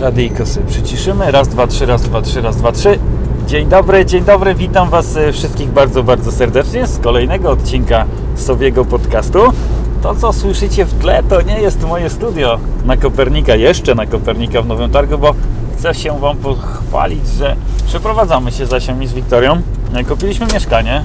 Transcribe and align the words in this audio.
Radyjko 0.00 0.46
sobie 0.46 0.66
przyciszymy. 0.66 1.30
Raz, 1.30 1.48
dwa, 1.48 1.66
trzy, 1.66 1.86
raz, 1.86 2.02
dwa, 2.02 2.22
trzy, 2.22 2.40
raz, 2.40 2.56
dwa, 2.56 2.72
trzy. 2.72 2.98
Dzień 3.46 3.68
dobry, 3.68 4.06
dzień 4.06 4.24
dobry, 4.24 4.54
witam 4.54 4.90
Was 4.90 5.16
e, 5.16 5.32
wszystkich 5.32 5.68
bardzo, 5.68 6.02
bardzo 6.02 6.32
serdecznie 6.32 6.86
z 6.86 6.98
kolejnego 6.98 7.50
odcinka 7.50 8.04
Sowiego 8.36 8.84
Podcastu. 8.84 9.38
To, 10.02 10.14
co 10.14 10.32
słyszycie 10.32 10.84
w 10.84 10.94
tle, 10.94 11.22
to 11.22 11.42
nie 11.42 11.60
jest 11.60 11.82
moje 11.84 12.10
studio 12.10 12.58
na 12.84 12.96
Kopernika, 12.96 13.54
jeszcze 13.56 13.94
na 13.94 14.06
Kopernika 14.06 14.62
w 14.62 14.66
Nowym 14.66 14.90
Targu, 14.90 15.18
bo 15.18 15.34
chcę 15.78 15.94
się 15.94 16.18
Wam 16.18 16.36
pochwalić, 16.36 17.28
że 17.28 17.56
przeprowadzamy 17.86 18.52
się 18.52 18.66
z 18.66 18.72
Asią 18.72 19.00
i 19.00 19.06
z 19.06 19.12
Wiktorią. 19.12 19.60
E, 19.94 20.04
Kupiliśmy 20.04 20.46
mieszkanie, 20.54 21.04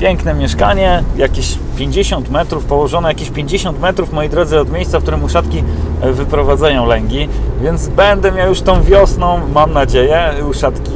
piękne 0.00 0.34
mieszkanie, 0.34 1.02
jakieś 1.16 1.58
50 1.76 2.30
metrów, 2.30 2.64
położone 2.64 3.08
jakieś 3.08 3.30
50 3.30 3.80
metrów, 3.80 4.12
moi 4.12 4.28
drodzy, 4.28 4.60
od 4.60 4.72
miejsca, 4.72 4.98
w 4.98 5.02
którym 5.02 5.24
uszatki 5.24 5.62
e, 6.00 6.12
wyprowadzają 6.12 6.86
lęgi, 6.86 7.28
więc 7.62 7.88
będę 7.88 8.32
miał 8.32 8.48
już 8.48 8.60
tą 8.60 8.82
wiosną, 8.82 9.40
mam 9.54 9.72
nadzieję, 9.72 10.30
uszatki 10.50 10.92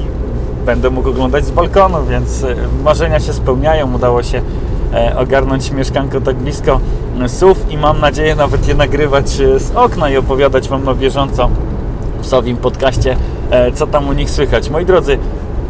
będę 0.66 0.90
mógł 0.90 1.08
oglądać 1.08 1.44
z 1.44 1.50
balkonu, 1.50 1.98
więc 2.10 2.44
e, 2.44 2.54
marzenia 2.84 3.20
się 3.20 3.32
spełniają, 3.32 3.94
udało 3.94 4.22
się 4.22 4.42
e, 4.94 5.16
ogarnąć 5.18 5.70
mieszkanko 5.70 6.20
tak 6.20 6.36
blisko 6.36 6.80
SUV 7.26 7.60
i 7.70 7.76
mam 7.76 8.00
nadzieję 8.00 8.34
nawet 8.34 8.68
je 8.68 8.74
nagrywać 8.74 9.28
z 9.56 9.70
okna 9.74 10.10
i 10.10 10.16
opowiadać 10.16 10.68
Wam 10.68 10.84
na 10.84 10.94
bieżąco 10.94 11.50
w 12.20 12.26
Sowim 12.26 12.56
podcaście, 12.56 13.16
co 13.74 13.86
tam 13.86 14.08
u 14.08 14.12
nich 14.12 14.30
słychać. 14.30 14.70
Moi 14.70 14.86
drodzy, 14.86 15.18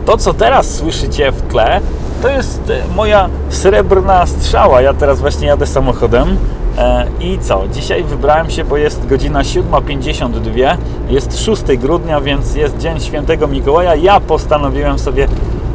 to 0.06 0.16
co 0.16 0.34
teraz 0.34 0.74
słyszycie 0.74 1.32
w 1.32 1.42
tle, 1.42 1.80
to 2.24 2.30
jest 2.30 2.70
e, 2.70 2.94
moja 2.96 3.28
srebrna 3.48 4.26
strzała. 4.26 4.82
Ja 4.82 4.94
teraz 4.94 5.20
właśnie 5.20 5.46
jadę 5.46 5.66
samochodem. 5.66 6.36
E, 6.78 7.06
I 7.20 7.38
co? 7.38 7.62
Dzisiaj 7.72 8.04
wybrałem 8.04 8.50
się, 8.50 8.64
bo 8.64 8.76
jest 8.76 9.06
godzina 9.06 9.42
7.52, 9.42 10.76
jest 11.08 11.44
6 11.44 11.62
grudnia, 11.78 12.20
więc 12.20 12.54
jest 12.54 12.78
Dzień 12.78 13.00
Świętego 13.00 13.46
Mikołaja. 13.46 13.94
Ja 13.94 14.20
postanowiłem 14.20 14.98
sobie 14.98 15.28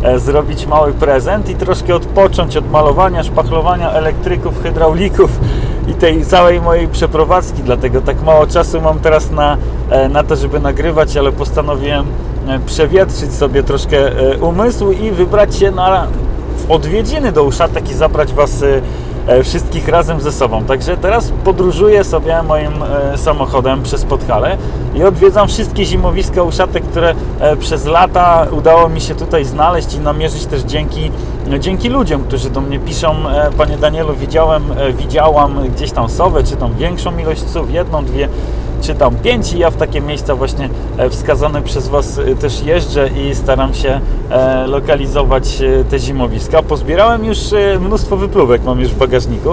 e, 0.03 0.19
zrobić 0.19 0.65
mały 0.65 0.93
prezent 0.93 1.49
i 1.49 1.55
troszkę 1.55 1.95
odpocząć 1.95 2.57
od 2.57 2.71
malowania, 2.71 3.23
szpachlowania 3.23 3.91
elektryków, 3.91 4.63
hydraulików 4.63 5.39
i 5.87 5.93
tej 5.93 6.25
całej 6.25 6.61
mojej 6.61 6.87
przeprowadzki. 6.87 7.63
Dlatego 7.63 8.01
tak 8.01 8.23
mało 8.23 8.47
czasu 8.47 8.81
mam 8.81 8.99
teraz 8.99 9.31
na, 9.31 9.57
na 10.09 10.23
to, 10.23 10.35
żeby 10.35 10.59
nagrywać, 10.59 11.17
ale 11.17 11.31
postanowiłem 11.31 12.05
przewietrzyć 12.65 13.33
sobie 13.33 13.63
troszkę 13.63 13.97
umysł 14.41 14.91
i 14.91 15.11
wybrać 15.11 15.55
się 15.55 15.71
na 15.71 16.07
odwiedziny 16.69 17.31
do 17.31 17.43
Uszatek 17.43 17.89
i 17.89 17.93
zabrać 17.93 18.33
Was 18.33 18.63
e, 18.63 18.81
e, 19.27 19.43
wszystkich 19.43 19.87
razem 19.87 20.21
ze 20.21 20.31
sobą. 20.31 20.63
Także 20.65 20.97
teraz 20.97 21.31
podróżuję 21.43 22.03
sobie 22.03 22.43
moim 22.43 22.73
e, 22.83 23.17
samochodem 23.17 23.83
przez 23.83 24.05
Podhale 24.05 24.57
i 24.95 25.03
odwiedzam 25.03 25.47
wszystkie 25.47 25.85
zimowiska 25.85 26.43
Uszatek, 26.43 26.83
które 26.83 27.15
e, 27.39 27.55
przez 27.55 27.85
lata 27.85 28.47
udało 28.51 28.89
mi 28.89 29.01
się 29.01 29.15
tutaj 29.15 29.45
znaleźć 29.45 29.93
i 29.93 29.99
namierzyć 29.99 30.45
też 30.45 30.61
dzięki, 30.61 31.11
dzięki 31.59 31.89
ludziom, 31.89 32.23
którzy 32.23 32.49
do 32.49 32.61
mnie 32.61 32.79
piszą. 32.79 33.15
Panie 33.57 33.77
Danielu, 33.77 34.15
widziałem, 34.15 34.63
widziałam 34.93 35.69
gdzieś 35.75 35.91
tam 35.91 36.09
sowę, 36.09 36.43
czy 36.43 36.55
tam 36.55 36.73
większą 36.73 37.17
ilość 37.17 37.49
sów, 37.49 37.71
jedną, 37.71 38.05
dwie 38.05 38.29
czy 38.81 38.95
tam 38.95 39.15
pięć 39.15 39.53
i 39.53 39.59
ja 39.59 39.69
w 39.69 39.75
takie 39.75 40.01
miejsca 40.01 40.35
właśnie 40.35 40.69
e, 40.97 41.09
wskazane 41.09 41.61
przez 41.61 41.87
Was 41.87 42.19
e, 42.19 42.35
też 42.35 42.63
jeżdżę 42.63 43.09
i 43.09 43.35
staram 43.35 43.73
się 43.73 44.01
e, 44.29 44.67
lokalizować 44.67 45.57
te 45.89 45.99
zimowiska. 45.99 46.63
Pozbierałem 46.63 47.25
już 47.25 47.37
mnóstwo 47.79 48.17
wypluwek, 48.17 48.63
mam 48.63 48.79
już 48.79 48.89
w 48.89 48.97
bagażniku. 48.97 49.49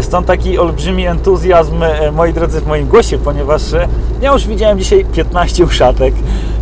Stąd 0.00 0.26
taki 0.26 0.58
olbrzymi 0.58 1.06
entuzjazm, 1.06 1.82
e, 1.82 2.12
moi 2.12 2.32
drodzy, 2.32 2.60
w 2.60 2.66
moim 2.66 2.86
głosie, 2.86 3.18
ponieważ 3.18 3.72
e, 3.72 3.88
ja 4.20 4.32
już 4.32 4.46
widziałem 4.46 4.78
dzisiaj 4.78 5.04
15 5.04 5.64
uszatek, 5.64 6.14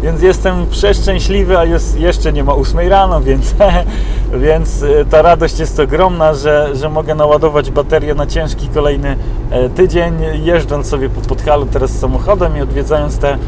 więc 0.02 0.22
jestem 0.22 0.66
przeszczęśliwy, 0.66 1.58
a 1.58 1.64
jest, 1.64 2.00
jeszcze 2.00 2.32
nie 2.32 2.44
ma 2.44 2.54
8 2.54 2.88
rano, 2.88 3.20
więc, 3.20 3.54
więc 4.44 4.82
e, 4.82 5.04
ta 5.04 5.22
radość 5.22 5.58
jest 5.58 5.80
ogromna, 5.80 6.34
że, 6.34 6.76
że 6.76 6.88
mogę 6.88 7.14
naładować 7.14 7.70
baterię 7.70 8.14
na 8.14 8.26
ciężki 8.26 8.68
kolejny 8.68 9.16
tydzień, 9.74 10.14
jeżdżąc 10.44 10.86
sobie 10.86 11.08
po 11.08 11.20
Podhalu 11.20 11.66
teraz 11.66 11.90
samochodem 11.90 12.56
i 12.56 12.60
odwiedzając 12.60 13.18
te 13.18 13.38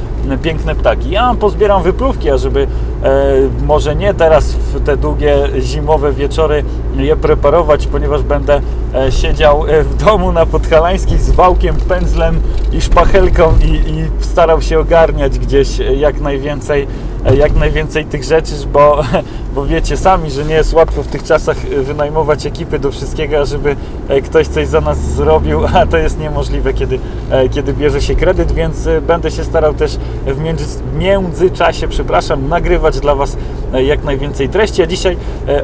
piękne 0.42 0.74
ptaki. 0.74 1.10
Ja 1.10 1.34
pozbieram 1.40 1.82
wypluwki, 1.82 2.30
ażeby 2.30 2.66
e, 3.02 3.32
może 3.66 3.96
nie 3.96 4.14
teraz 4.14 4.52
w 4.52 4.84
te 4.84 4.96
długie 4.96 5.36
zimowe 5.60 6.12
wieczory 6.12 6.64
je 6.96 7.16
preparować, 7.16 7.86
ponieważ 7.86 8.22
będę 8.22 8.60
e, 8.94 9.12
siedział 9.12 9.66
e, 9.66 9.82
w 9.82 9.96
domu 9.96 10.32
na 10.32 10.46
Podhalańskiej 10.46 11.18
z 11.18 11.30
wałkiem, 11.30 11.76
pędzlem 11.76 12.40
i 12.72 12.80
szpachelką 12.80 13.54
i, 13.64 13.90
i 13.90 14.24
starał 14.24 14.62
się 14.62 14.78
ogarniać 14.78 15.38
gdzieś 15.38 15.80
e, 15.80 15.94
jak 15.94 16.20
najwięcej, 16.20 16.86
e, 17.24 17.36
jak 17.36 17.56
najwięcej 17.56 18.04
tych 18.04 18.24
rzeczy, 18.24 18.52
bo, 18.72 19.02
bo 19.54 19.66
wiecie 19.66 19.96
sami, 19.96 20.30
że 20.30 20.44
nie 20.44 20.54
jest 20.54 20.74
łatwo 20.74 21.02
w 21.02 21.06
tych 21.06 21.22
czasach 21.22 21.56
e, 21.64 21.82
wynajmować 21.82 22.46
ekipy 22.46 22.78
do 22.78 22.90
wszystkiego, 22.90 23.46
żeby 23.46 23.76
e, 24.08 24.22
ktoś 24.22 24.46
coś 24.46 24.68
za 24.68 24.80
nas 24.80 24.98
zrobił, 24.98 25.60
a 25.74 25.86
to 25.86 25.96
jest 25.96 26.18
niemożliwe, 26.18 26.74
kiedy, 26.74 26.98
e, 27.30 27.48
kiedy 27.48 27.72
bierze 27.72 28.02
się 28.02 28.14
kredyt, 28.14 28.52
więc 28.52 28.86
e, 28.86 29.00
będę 29.00 29.30
się 29.30 29.44
starał 29.44 29.74
też 29.74 29.98
w 30.26 30.40
między, 30.40 30.64
w 30.64 30.94
międzyczasie, 30.98 31.88
przepraszam, 31.88 32.48
nagrywać 32.48 33.00
dla 33.00 33.14
Was 33.14 33.36
e, 33.74 33.84
jak 33.84 34.04
najwięcej 34.04 34.48
treści. 34.48 34.82
A 34.82 34.86
dzisiaj 34.86 35.16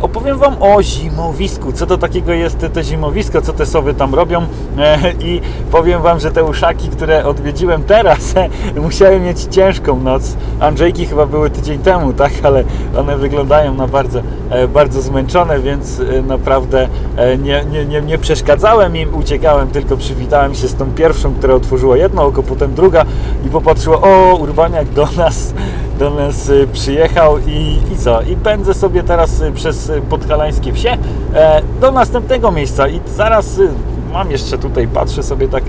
opowiem 0.02 0.38
Wam 0.38 0.62
o 0.62 0.82
zimowisku. 0.82 1.72
Co 1.72 1.86
to 1.86 1.98
takiego 1.98 2.32
jest 2.32 2.66
to 2.74 2.82
zimowisko, 2.82 3.42
co 3.42 3.52
te 3.52 3.66
sowy 3.66 3.94
tam 3.94 4.14
robią 4.14 4.46
i 5.20 5.40
powiem 5.70 6.02
Wam, 6.02 6.20
że 6.20 6.30
te 6.30 6.44
uszaki, 6.44 6.88
które 6.88 7.26
odwiedziłem 7.26 7.82
teraz, 7.82 8.34
musiały 8.76 9.20
mieć 9.20 9.42
ciężką 9.50 10.00
noc. 10.00 10.36
Andrzejki 10.60 11.06
chyba 11.06 11.26
były 11.26 11.50
tydzień 11.50 11.78
temu, 11.78 12.12
tak, 12.12 12.32
ale 12.42 12.64
one 12.96 13.16
wyglądają 13.16 13.77
bardzo, 13.86 14.20
e, 14.50 14.68
bardzo 14.68 15.02
zmęczone, 15.02 15.60
więc 15.60 16.00
e, 16.00 16.22
naprawdę 16.22 16.88
e, 17.16 17.38
nie, 17.38 17.64
nie, 17.70 17.84
nie, 17.84 18.02
nie 18.02 18.18
przeszkadzałem 18.18 18.96
im, 18.96 19.14
uciekałem, 19.14 19.68
tylko 19.68 19.96
przywitałem 19.96 20.54
się 20.54 20.68
z 20.68 20.74
tą 20.74 20.90
pierwszą, 20.90 21.34
która 21.34 21.54
otworzyła 21.54 21.96
jedno 21.96 22.22
oko, 22.22 22.42
potem 22.42 22.74
druga 22.74 23.04
i 23.46 23.48
popatrzyła, 23.48 24.00
o, 24.00 24.36
Urbaniak 24.40 24.88
do 24.88 25.08
nas, 25.16 25.54
do 25.98 26.10
nas 26.10 26.50
przyjechał 26.72 27.38
i, 27.38 27.78
i 27.92 27.96
co? 27.98 28.22
I 28.22 28.36
pędzę 28.36 28.74
sobie 28.74 29.02
teraz 29.02 29.42
przez 29.54 29.92
podhalańskie 30.10 30.72
wsie 30.72 30.96
do 31.80 31.92
następnego 31.92 32.50
miejsca 32.50 32.88
i 32.88 33.00
zaraz 33.16 33.60
mam 34.12 34.30
jeszcze 34.30 34.58
tutaj, 34.58 34.88
patrzę 34.88 35.22
sobie 35.22 35.48
tak 35.48 35.64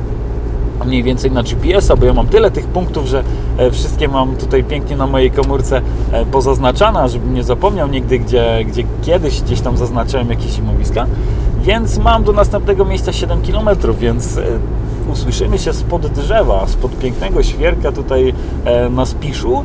mniej 0.86 1.04
więcej 1.04 1.32
na 1.32 1.44
GPS-a, 1.44 1.96
bo 1.96 2.06
ja 2.06 2.14
mam 2.14 2.28
tyle 2.28 2.52
tych 2.52 2.68
punktów, 2.68 3.08
że 3.08 3.24
e, 3.58 3.72
wszystkie 3.72 4.08
mam 4.08 4.36
tutaj 4.36 4.64
pięknie 4.64 4.98
na 4.98 5.08
mojej 5.08 5.32
komórce 5.32 5.82
e, 6.12 6.26
pozaznaczane, 6.26 7.10
żebym 7.10 7.34
nie 7.34 7.44
zapomniał 7.44 7.88
nigdy, 7.88 8.20
gdzie, 8.20 8.66
gdzie 8.68 8.84
kiedyś 9.02 9.42
gdzieś 9.42 9.62
tam 9.62 9.78
zaznaczyłem 9.78 10.30
jakieś 10.30 10.52
zimowiska. 10.52 11.06
Więc 11.62 11.98
mam 11.98 12.24
do 12.24 12.32
następnego 12.34 12.86
miejsca 12.86 13.14
7 13.14 13.42
km, 13.42 13.70
więc 14.00 14.38
e, 14.38 14.44
usłyszymy 15.12 15.58
się 15.58 15.74
spod 15.74 16.08
drzewa, 16.08 16.68
spod 16.68 17.00
pięknego 17.00 17.44
świerka 17.44 17.92
tutaj 17.92 18.34
na 18.92 19.06
Spiszu. 19.06 19.64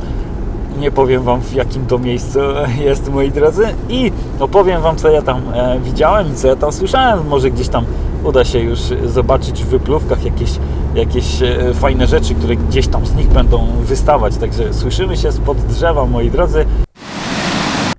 Nie 0.78 0.90
powiem 0.90 1.22
Wam 1.22 1.40
w 1.40 1.54
jakim 1.54 1.86
to 1.86 1.98
miejscu 1.98 2.38
jest, 2.84 3.12
moi 3.12 3.30
drodzy, 3.30 3.66
i 3.88 4.12
opowiem 4.40 4.82
Wam, 4.82 4.96
co 4.96 5.10
ja 5.10 5.22
tam 5.22 5.42
widziałem 5.84 6.32
i 6.32 6.34
co 6.34 6.48
ja 6.48 6.56
tam 6.56 6.72
słyszałem. 6.72 7.28
Może 7.28 7.50
gdzieś 7.50 7.68
tam 7.68 7.84
uda 8.24 8.44
się 8.44 8.58
już 8.58 8.80
zobaczyć 9.06 9.64
w 9.64 9.66
wypluwkach 9.66 10.24
jakieś, 10.24 10.50
jakieś 10.94 11.42
e, 11.42 11.74
fajne 11.74 12.06
rzeczy, 12.06 12.34
które 12.34 12.56
gdzieś 12.56 12.88
tam 12.88 13.06
z 13.06 13.14
nich 13.14 13.26
będą 13.26 13.66
wystawać. 13.66 14.36
Także 14.36 14.74
słyszymy 14.74 15.16
się 15.16 15.32
spod 15.32 15.58
drzewa, 15.58 16.06
moi 16.06 16.30
drodzy. 16.30 16.66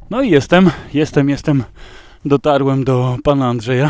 No 0.10 0.22
i 0.22 0.30
jestem, 0.30 0.72
jestem, 0.94 1.30
jestem. 1.30 1.64
Dotarłem 2.26 2.84
do 2.84 3.18
pana 3.24 3.48
Andrzeja. 3.48 3.90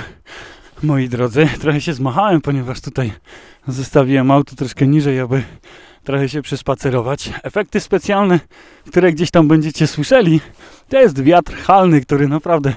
Moi 0.83 1.09
drodzy, 1.09 1.47
trochę 1.61 1.81
się 1.81 1.93
zmachałem, 1.93 2.41
ponieważ 2.41 2.81
tutaj 2.81 3.11
zostawiłem 3.67 4.31
auto 4.31 4.55
troszkę 4.55 4.87
niżej, 4.87 5.19
aby 5.19 5.43
trochę 6.05 6.29
się 6.29 6.41
przespacerować. 6.41 7.31
Efekty 7.43 7.79
specjalne, 7.79 8.39
które 8.87 9.11
gdzieś 9.11 9.31
tam 9.31 9.47
będziecie 9.47 9.87
słyszeli, 9.87 10.41
to 10.89 10.99
jest 10.99 11.23
wiatr 11.23 11.55
halny, 11.55 12.01
który 12.01 12.27
naprawdę 12.27 12.73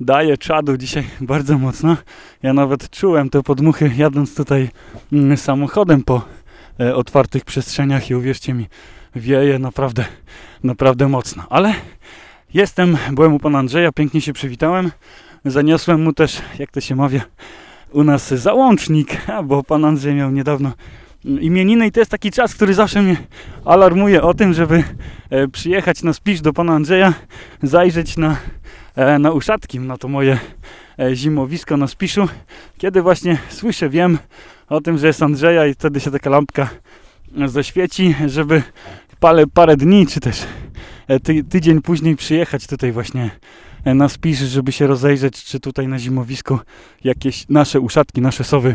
daje 0.00 0.38
czadu 0.38 0.76
dzisiaj 0.76 1.04
bardzo 1.20 1.58
mocno. 1.58 1.96
Ja 2.42 2.52
nawet 2.52 2.90
czułem 2.90 3.30
te 3.30 3.42
podmuchy 3.42 3.90
jadąc 3.96 4.34
tutaj 4.34 4.68
mm, 5.12 5.36
samochodem 5.36 6.02
po 6.02 6.22
e, 6.80 6.94
otwartych 6.94 7.44
przestrzeniach 7.44 8.10
i 8.10 8.14
uwierzcie 8.14 8.54
mi, 8.54 8.66
wieje 9.16 9.58
naprawdę, 9.58 10.04
naprawdę 10.64 11.08
mocno. 11.08 11.46
Ale 11.50 11.74
jestem, 12.54 12.96
byłem 13.12 13.34
u 13.34 13.38
pana 13.38 13.58
Andrzeja, 13.58 13.92
pięknie 13.92 14.20
się 14.20 14.32
przywitałem. 14.32 14.90
Zaniosłem 15.44 16.02
mu 16.02 16.12
też, 16.12 16.42
jak 16.58 16.70
to 16.70 16.80
się 16.80 16.96
mawia, 16.96 17.20
u 17.92 18.04
nas 18.04 18.28
załącznik, 18.28 19.16
bo 19.44 19.62
pan 19.62 19.84
Andrzej 19.84 20.14
miał 20.14 20.30
niedawno 20.30 20.72
imieniny 21.24 21.86
i 21.86 21.92
to 21.92 22.00
jest 22.00 22.10
taki 22.10 22.30
czas, 22.30 22.54
który 22.54 22.74
zawsze 22.74 23.02
mnie 23.02 23.16
alarmuje 23.64 24.22
o 24.22 24.34
tym, 24.34 24.54
żeby 24.54 24.84
e, 25.30 25.48
przyjechać 25.48 26.02
na 26.02 26.12
Spisz 26.12 26.40
do 26.40 26.52
pana 26.52 26.72
Andrzeja, 26.72 27.14
zajrzeć 27.62 28.16
na, 28.16 28.36
e, 28.96 29.18
na 29.18 29.32
Uszatkim, 29.32 29.86
na 29.86 29.98
to 29.98 30.08
moje 30.08 30.38
e, 30.98 31.14
zimowisko 31.16 31.76
na 31.76 31.86
Spiszu, 31.86 32.28
kiedy 32.78 33.02
właśnie 33.02 33.38
słyszę, 33.48 33.88
wiem 33.88 34.18
o 34.68 34.80
tym, 34.80 34.98
że 34.98 35.06
jest 35.06 35.22
Andrzeja 35.22 35.66
i 35.66 35.74
wtedy 35.74 36.00
się 36.00 36.10
taka 36.10 36.30
lampka 36.30 36.68
zaświeci, 37.46 38.14
żeby 38.26 38.62
parę, 39.20 39.46
parę 39.46 39.76
dni, 39.76 40.06
czy 40.06 40.20
też 40.20 40.46
ty, 41.22 41.44
tydzień 41.44 41.82
później 41.82 42.16
przyjechać 42.16 42.66
tutaj 42.66 42.92
właśnie 42.92 43.30
na 43.84 44.08
Spisz, 44.08 44.38
żeby 44.38 44.72
się 44.72 44.86
rozejrzeć, 44.86 45.44
czy 45.44 45.60
tutaj 45.60 45.88
na 45.88 45.98
zimowisku 45.98 46.58
jakieś 47.04 47.48
nasze 47.48 47.80
uszatki, 47.80 48.20
nasze 48.20 48.44
sowy 48.44 48.74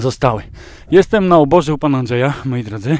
zostały. 0.00 0.42
Jestem 0.90 1.28
na 1.28 1.38
oborze 1.38 1.74
u 1.74 1.78
pana 1.78 1.98
Andrzeja, 1.98 2.34
moi 2.44 2.64
drodzy. 2.64 2.98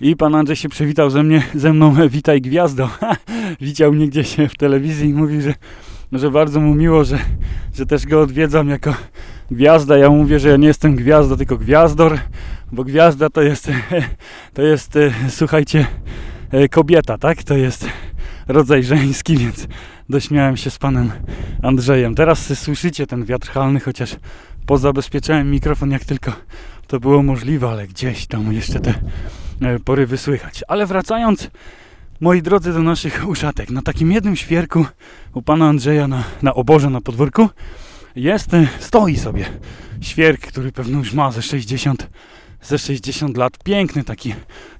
I 0.00 0.16
pan 0.16 0.34
Andrzej 0.34 0.56
się 0.56 0.68
przywitał 0.68 1.10
ze, 1.10 1.22
mnie, 1.22 1.42
ze 1.54 1.72
mną, 1.72 1.94
witaj 2.08 2.40
gwiazdo. 2.40 2.90
Widział 3.60 3.92
mnie 3.92 4.08
gdzieś 4.08 4.36
w 4.50 4.56
telewizji 4.56 5.08
i 5.08 5.14
mówi, 5.14 5.42
że, 5.42 5.54
że 6.12 6.30
bardzo 6.30 6.60
mu 6.60 6.74
miło, 6.74 7.04
że, 7.04 7.18
że 7.74 7.86
też 7.86 8.06
go 8.06 8.20
odwiedzam 8.20 8.68
jako 8.68 8.94
gwiazda. 9.50 9.98
Ja 9.98 10.10
mówię, 10.10 10.38
że 10.40 10.48
ja 10.48 10.56
nie 10.56 10.66
jestem 10.66 10.96
gwiazda, 10.96 11.36
tylko 11.36 11.56
gwiazdor, 11.56 12.18
bo 12.72 12.84
gwiazda 12.84 13.30
to 13.30 13.42
jest, 13.42 13.70
to 14.54 14.62
jest, 14.62 14.96
e, 14.96 15.12
słuchajcie, 15.28 15.86
e, 16.50 16.68
kobieta, 16.68 17.18
tak? 17.18 17.42
To 17.42 17.56
jest 17.56 17.88
rodzaj 18.48 18.82
żeński, 18.82 19.36
więc 19.36 19.68
dośmiałem 20.08 20.56
się 20.56 20.70
z 20.70 20.78
panem 20.78 21.10
Andrzejem. 21.62 22.14
Teraz 22.14 22.58
słyszycie 22.58 23.06
ten 23.06 23.24
wiatr 23.24 23.48
halny, 23.48 23.80
chociaż 23.80 24.16
pozabezpieczałem 24.68 25.50
mikrofon 25.50 25.90
jak 25.90 26.04
tylko 26.04 26.32
to 26.86 27.00
było 27.00 27.22
możliwe, 27.22 27.68
ale 27.68 27.86
gdzieś 27.86 28.26
tam 28.26 28.52
jeszcze 28.52 28.80
te 28.80 28.94
e, 29.62 29.78
porywy 29.78 30.18
słychać. 30.18 30.64
Ale 30.68 30.86
wracając, 30.86 31.50
moi 32.20 32.42
drodzy, 32.42 32.72
do 32.72 32.82
naszych 32.82 33.28
uszatek. 33.28 33.70
Na 33.70 33.82
takim 33.82 34.12
jednym 34.12 34.36
świerku 34.36 34.86
u 35.34 35.42
pana 35.42 35.68
Andrzeja 35.68 36.08
na, 36.08 36.24
na 36.42 36.54
oborze, 36.54 36.90
na 36.90 37.00
podwórku 37.00 37.48
jest, 38.16 38.54
e, 38.54 38.68
stoi 38.78 39.16
sobie 39.16 39.44
świerk, 40.00 40.46
który 40.46 40.72
pewno 40.72 40.98
już 40.98 41.12
ma 41.12 41.32
ze 41.32 41.42
60, 41.42 42.08
ze 42.62 42.78
60 42.78 43.36
lat. 43.36 43.58
Piękny 43.64 44.04
taki, 44.04 44.34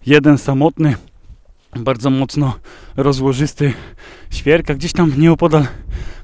jeden 0.07 0.39
samotny, 0.39 0.97
bardzo 1.77 2.11
mocno 2.11 2.59
rozłożysty 2.97 3.73
świerka. 4.31 4.75
Gdzieś 4.75 4.93
tam 4.93 5.13
nieopodal 5.19 5.67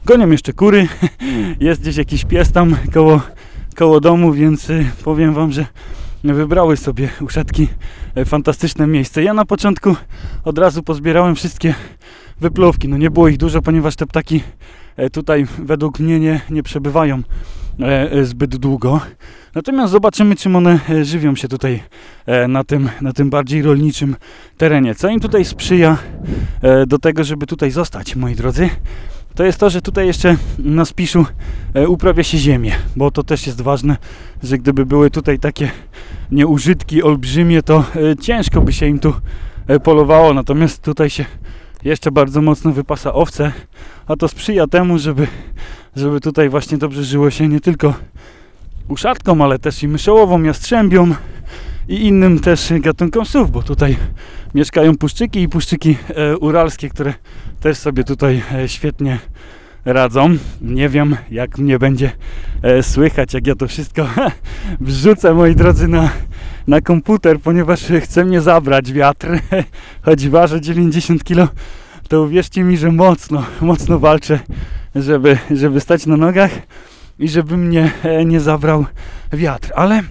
gonią 0.04 0.30
jeszcze 0.30 0.52
kury. 0.52 0.88
Jest 1.60 1.80
gdzieś 1.80 1.96
jakiś 1.96 2.24
pies 2.24 2.52
tam 2.52 2.76
koło, 2.92 3.22
koło 3.74 4.00
domu, 4.00 4.32
więc 4.32 4.70
y, 4.70 4.86
powiem 5.04 5.34
Wam, 5.34 5.52
że 5.52 5.66
wybrały 6.24 6.76
sobie 6.76 7.08
uszatki 7.20 7.68
e, 8.14 8.24
fantastyczne 8.24 8.86
miejsce. 8.86 9.22
Ja 9.22 9.34
na 9.34 9.44
początku 9.44 9.96
od 10.44 10.58
razu 10.58 10.82
pozbierałem 10.82 11.34
wszystkie 11.34 11.74
wyplówki. 12.40 12.88
No 12.88 12.96
nie 12.96 13.10
było 13.10 13.28
ich 13.28 13.36
dużo, 13.36 13.62
ponieważ 13.62 13.96
te 13.96 14.06
ptaki 14.06 14.42
e, 14.96 15.10
tutaj 15.10 15.46
według 15.58 16.00
mnie 16.00 16.20
nie, 16.20 16.40
nie 16.50 16.62
przebywają 16.62 17.22
e, 17.80 18.24
zbyt 18.24 18.56
długo. 18.56 19.00
Natomiast 19.54 19.92
zobaczymy, 19.92 20.36
czym 20.36 20.56
one 20.56 20.78
żywią 21.02 21.36
się 21.36 21.48
tutaj 21.48 21.82
na 22.48 22.64
tym, 22.64 22.88
na 23.00 23.12
tym 23.12 23.30
bardziej 23.30 23.62
rolniczym 23.62 24.16
terenie. 24.56 24.94
Co 24.94 25.08
im 25.08 25.20
tutaj 25.20 25.44
sprzyja 25.44 25.98
do 26.86 26.98
tego, 26.98 27.24
żeby 27.24 27.46
tutaj 27.46 27.70
zostać, 27.70 28.16
moi 28.16 28.34
drodzy? 28.34 28.70
To 29.34 29.44
jest 29.44 29.58
to, 29.58 29.70
że 29.70 29.82
tutaj 29.82 30.06
jeszcze 30.06 30.36
na 30.58 30.84
Spiszu 30.84 31.26
e, 31.74 31.88
uprawia 31.88 32.22
się 32.22 32.38
ziemię, 32.38 32.72
bo 32.96 33.10
to 33.10 33.22
też 33.22 33.46
jest 33.46 33.60
ważne, 33.60 33.96
że 34.42 34.58
gdyby 34.58 34.86
były 34.86 35.10
tutaj 35.10 35.38
takie 35.38 35.70
nieużytki 36.30 37.02
olbrzymie, 37.02 37.62
to 37.62 37.84
e, 37.96 38.16
ciężko 38.16 38.60
by 38.60 38.72
się 38.72 38.86
im 38.86 38.98
tu 38.98 39.14
e, 39.66 39.80
polowało, 39.80 40.34
natomiast 40.34 40.82
tutaj 40.82 41.10
się 41.10 41.24
jeszcze 41.84 42.10
bardzo 42.10 42.42
mocno 42.42 42.72
wypasa 42.72 43.12
owce, 43.12 43.52
a 44.06 44.16
to 44.16 44.28
sprzyja 44.28 44.66
temu, 44.66 44.98
żeby, 44.98 45.26
żeby 45.96 46.20
tutaj 46.20 46.48
właśnie 46.48 46.78
dobrze 46.78 47.04
żyło 47.04 47.30
się 47.30 47.48
nie 47.48 47.60
tylko 47.60 47.94
uszatkom, 48.88 49.42
ale 49.42 49.58
też 49.58 49.82
i 49.82 49.88
myszołową, 49.88 50.42
jastrzębią 50.42 51.14
i 51.88 52.06
innym 52.06 52.40
też 52.40 52.72
gatunkom 52.80 53.26
słów, 53.26 53.50
bo 53.50 53.62
tutaj 53.62 53.96
mieszkają 54.54 54.96
puszczyki 54.96 55.42
i 55.42 55.48
puszczyki 55.48 55.96
uralskie, 56.40 56.88
które 56.88 57.14
też 57.60 57.78
sobie 57.78 58.04
tutaj 58.04 58.42
e, 58.54 58.68
świetnie 58.68 59.18
radzą. 59.84 60.36
Nie 60.60 60.88
wiem, 60.88 61.16
jak 61.30 61.58
mnie 61.58 61.78
będzie 61.78 62.10
e, 62.62 62.82
słychać, 62.82 63.34
jak 63.34 63.46
ja 63.46 63.54
to 63.54 63.68
wszystko 63.68 64.06
wrzucę, 64.80 65.34
moi 65.34 65.54
drodzy, 65.54 65.88
na, 65.88 66.10
na 66.66 66.80
komputer, 66.80 67.40
ponieważ 67.40 67.84
chce 68.00 68.24
mnie 68.24 68.40
zabrać 68.40 68.92
wiatr. 68.92 69.28
Choć 70.04 70.28
waży 70.28 70.60
90 70.60 71.24
kg, 71.24 71.54
to 72.08 72.22
uwierzcie 72.22 72.64
mi, 72.64 72.76
że 72.76 72.92
mocno, 72.92 73.44
mocno 73.60 73.98
walczę, 73.98 74.40
żeby, 74.94 75.38
żeby 75.50 75.80
stać 75.80 76.06
na 76.06 76.16
nogach 76.16 76.50
i 77.18 77.28
żeby 77.28 77.56
mnie 77.56 77.92
e, 78.02 78.24
nie 78.24 78.40
zabrał 78.40 78.86
wiatr. 79.32 79.72
Ale 79.76 80.02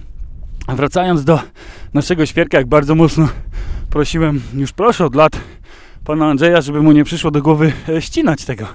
wracając 0.68 1.24
do 1.24 1.40
naszego 1.94 2.26
świerka, 2.26 2.58
jak 2.58 2.66
bardzo 2.66 2.94
mocno 2.94 3.28
prosiłem, 3.90 4.42
już 4.54 4.72
proszę 4.72 5.04
od 5.04 5.14
lat, 5.14 5.32
pana 6.04 6.26
Andrzeja, 6.26 6.60
żeby 6.60 6.82
mu 6.82 6.92
nie 6.92 7.04
przyszło 7.04 7.30
do 7.30 7.42
głowy 7.42 7.72
e, 7.88 8.02
ścinać 8.02 8.44
tego, 8.44 8.66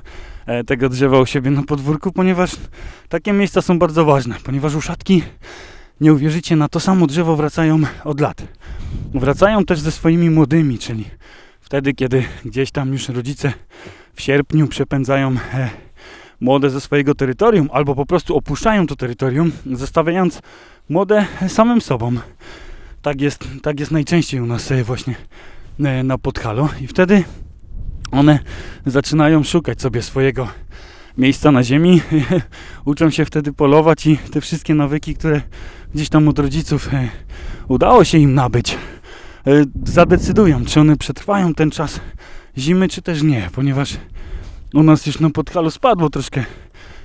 e, 0.45 0.63
tego 0.63 0.89
drzewa 0.89 1.19
u 1.19 1.25
siebie 1.25 1.51
na 1.51 1.63
podwórku, 1.63 2.11
ponieważ 2.11 2.51
takie 3.09 3.33
miejsca 3.33 3.61
są 3.61 3.79
bardzo 3.79 4.05
ważne, 4.05 4.35
ponieważ 4.43 4.75
uszatki, 4.75 5.23
nie 6.01 6.13
uwierzycie, 6.13 6.55
na 6.55 6.67
to 6.67 6.79
samo 6.79 7.07
drzewo 7.07 7.35
wracają 7.35 7.79
od 8.03 8.19
lat. 8.21 8.43
Wracają 9.13 9.65
też 9.65 9.79
ze 9.79 9.91
swoimi 9.91 10.29
młodymi, 10.29 10.79
czyli 10.79 11.05
wtedy, 11.61 11.93
kiedy 11.93 12.23
gdzieś 12.45 12.71
tam 12.71 12.93
już 12.93 13.09
rodzice 13.09 13.53
w 14.13 14.21
sierpniu 14.21 14.67
przepędzają 14.67 15.35
e, 15.53 15.69
młode 16.41 16.69
ze 16.69 16.81
swojego 16.81 17.15
terytorium, 17.15 17.69
albo 17.73 17.95
po 17.95 18.05
prostu 18.05 18.37
opuszczają 18.37 18.87
to 18.87 18.95
terytorium, 18.95 19.51
zostawiając 19.65 20.41
młode 20.89 21.25
samym 21.47 21.81
sobą. 21.81 22.13
Tak 23.01 23.21
jest, 23.21 23.47
tak 23.61 23.79
jest 23.79 23.91
najczęściej 23.91 24.41
u 24.41 24.45
nas 24.45 24.73
właśnie 24.83 25.15
E, 25.85 26.03
na 26.03 26.17
Podhalu 26.17 26.69
i 26.81 26.87
wtedy 26.87 27.23
one 28.11 28.39
zaczynają 28.85 29.43
szukać 29.43 29.81
sobie 29.81 30.01
swojego 30.01 30.47
miejsca 31.17 31.51
na 31.51 31.63
ziemi, 31.63 32.01
uczą 32.85 33.09
się 33.09 33.25
wtedy 33.25 33.53
polować 33.53 34.05
i 34.05 34.17
te 34.17 34.41
wszystkie 34.41 34.75
nawyki, 34.75 35.15
które 35.15 35.41
gdzieś 35.95 36.09
tam 36.09 36.27
od 36.27 36.39
rodziców 36.39 36.93
e, 36.93 37.09
udało 37.67 38.03
się 38.03 38.17
im 38.17 38.33
nabyć, 38.33 38.77
e, 39.47 39.63
zadecydują, 39.83 40.65
czy 40.65 40.79
one 40.79 40.97
przetrwają 40.97 41.53
ten 41.53 41.71
czas 41.71 41.99
zimy, 42.57 42.87
czy 42.87 43.01
też 43.01 43.21
nie, 43.21 43.49
ponieważ 43.53 43.97
u 44.73 44.83
nas 44.83 45.05
już 45.05 45.19
na 45.19 45.29
Podhalu 45.29 45.71
spadło 45.71 46.09
troszkę 46.09 46.43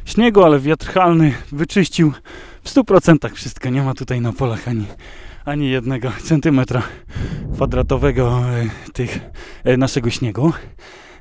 śniegu, 0.04 0.44
ale 0.44 0.60
wiatr 0.60 0.86
halny 0.86 1.32
wyczyścił 1.52 2.12
w 2.64 2.68
100% 2.68 3.34
wszystko, 3.34 3.68
nie 3.68 3.82
ma 3.82 3.94
tutaj 3.94 4.20
na 4.20 4.32
polach 4.32 4.68
ani 4.68 4.86
ani 5.44 5.70
jednego 5.70 6.12
centymetra 6.22 6.82
kwadratowego 7.54 8.40
e, 8.40 8.92
tych 8.92 9.18
e, 9.64 9.76
naszego 9.76 10.10
śniegu. 10.10 10.52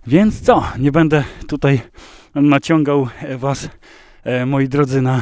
Więc 0.08 0.42
co, 0.42 0.64
nie 0.80 0.92
będę 0.92 1.24
tutaj 1.48 1.82
naciągał 2.36 3.08
e, 3.22 3.38
Was, 3.38 3.70
moi 4.46 4.70
drodzy, 4.70 5.02
na, 5.02 5.22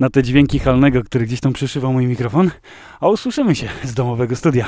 na 0.00 0.10
te 0.10 0.22
dźwięki 0.22 0.58
halnego, 0.58 1.02
który 1.02 1.26
gdzieś 1.26 1.40
tam 1.40 1.52
przyszywał 1.52 1.92
mój 1.92 2.06
mikrofon, 2.06 2.50
a 3.00 3.08
usłyszymy 3.08 3.54
się 3.54 3.68
z 3.84 3.94
domowego 3.94 4.36
studia. 4.36 4.66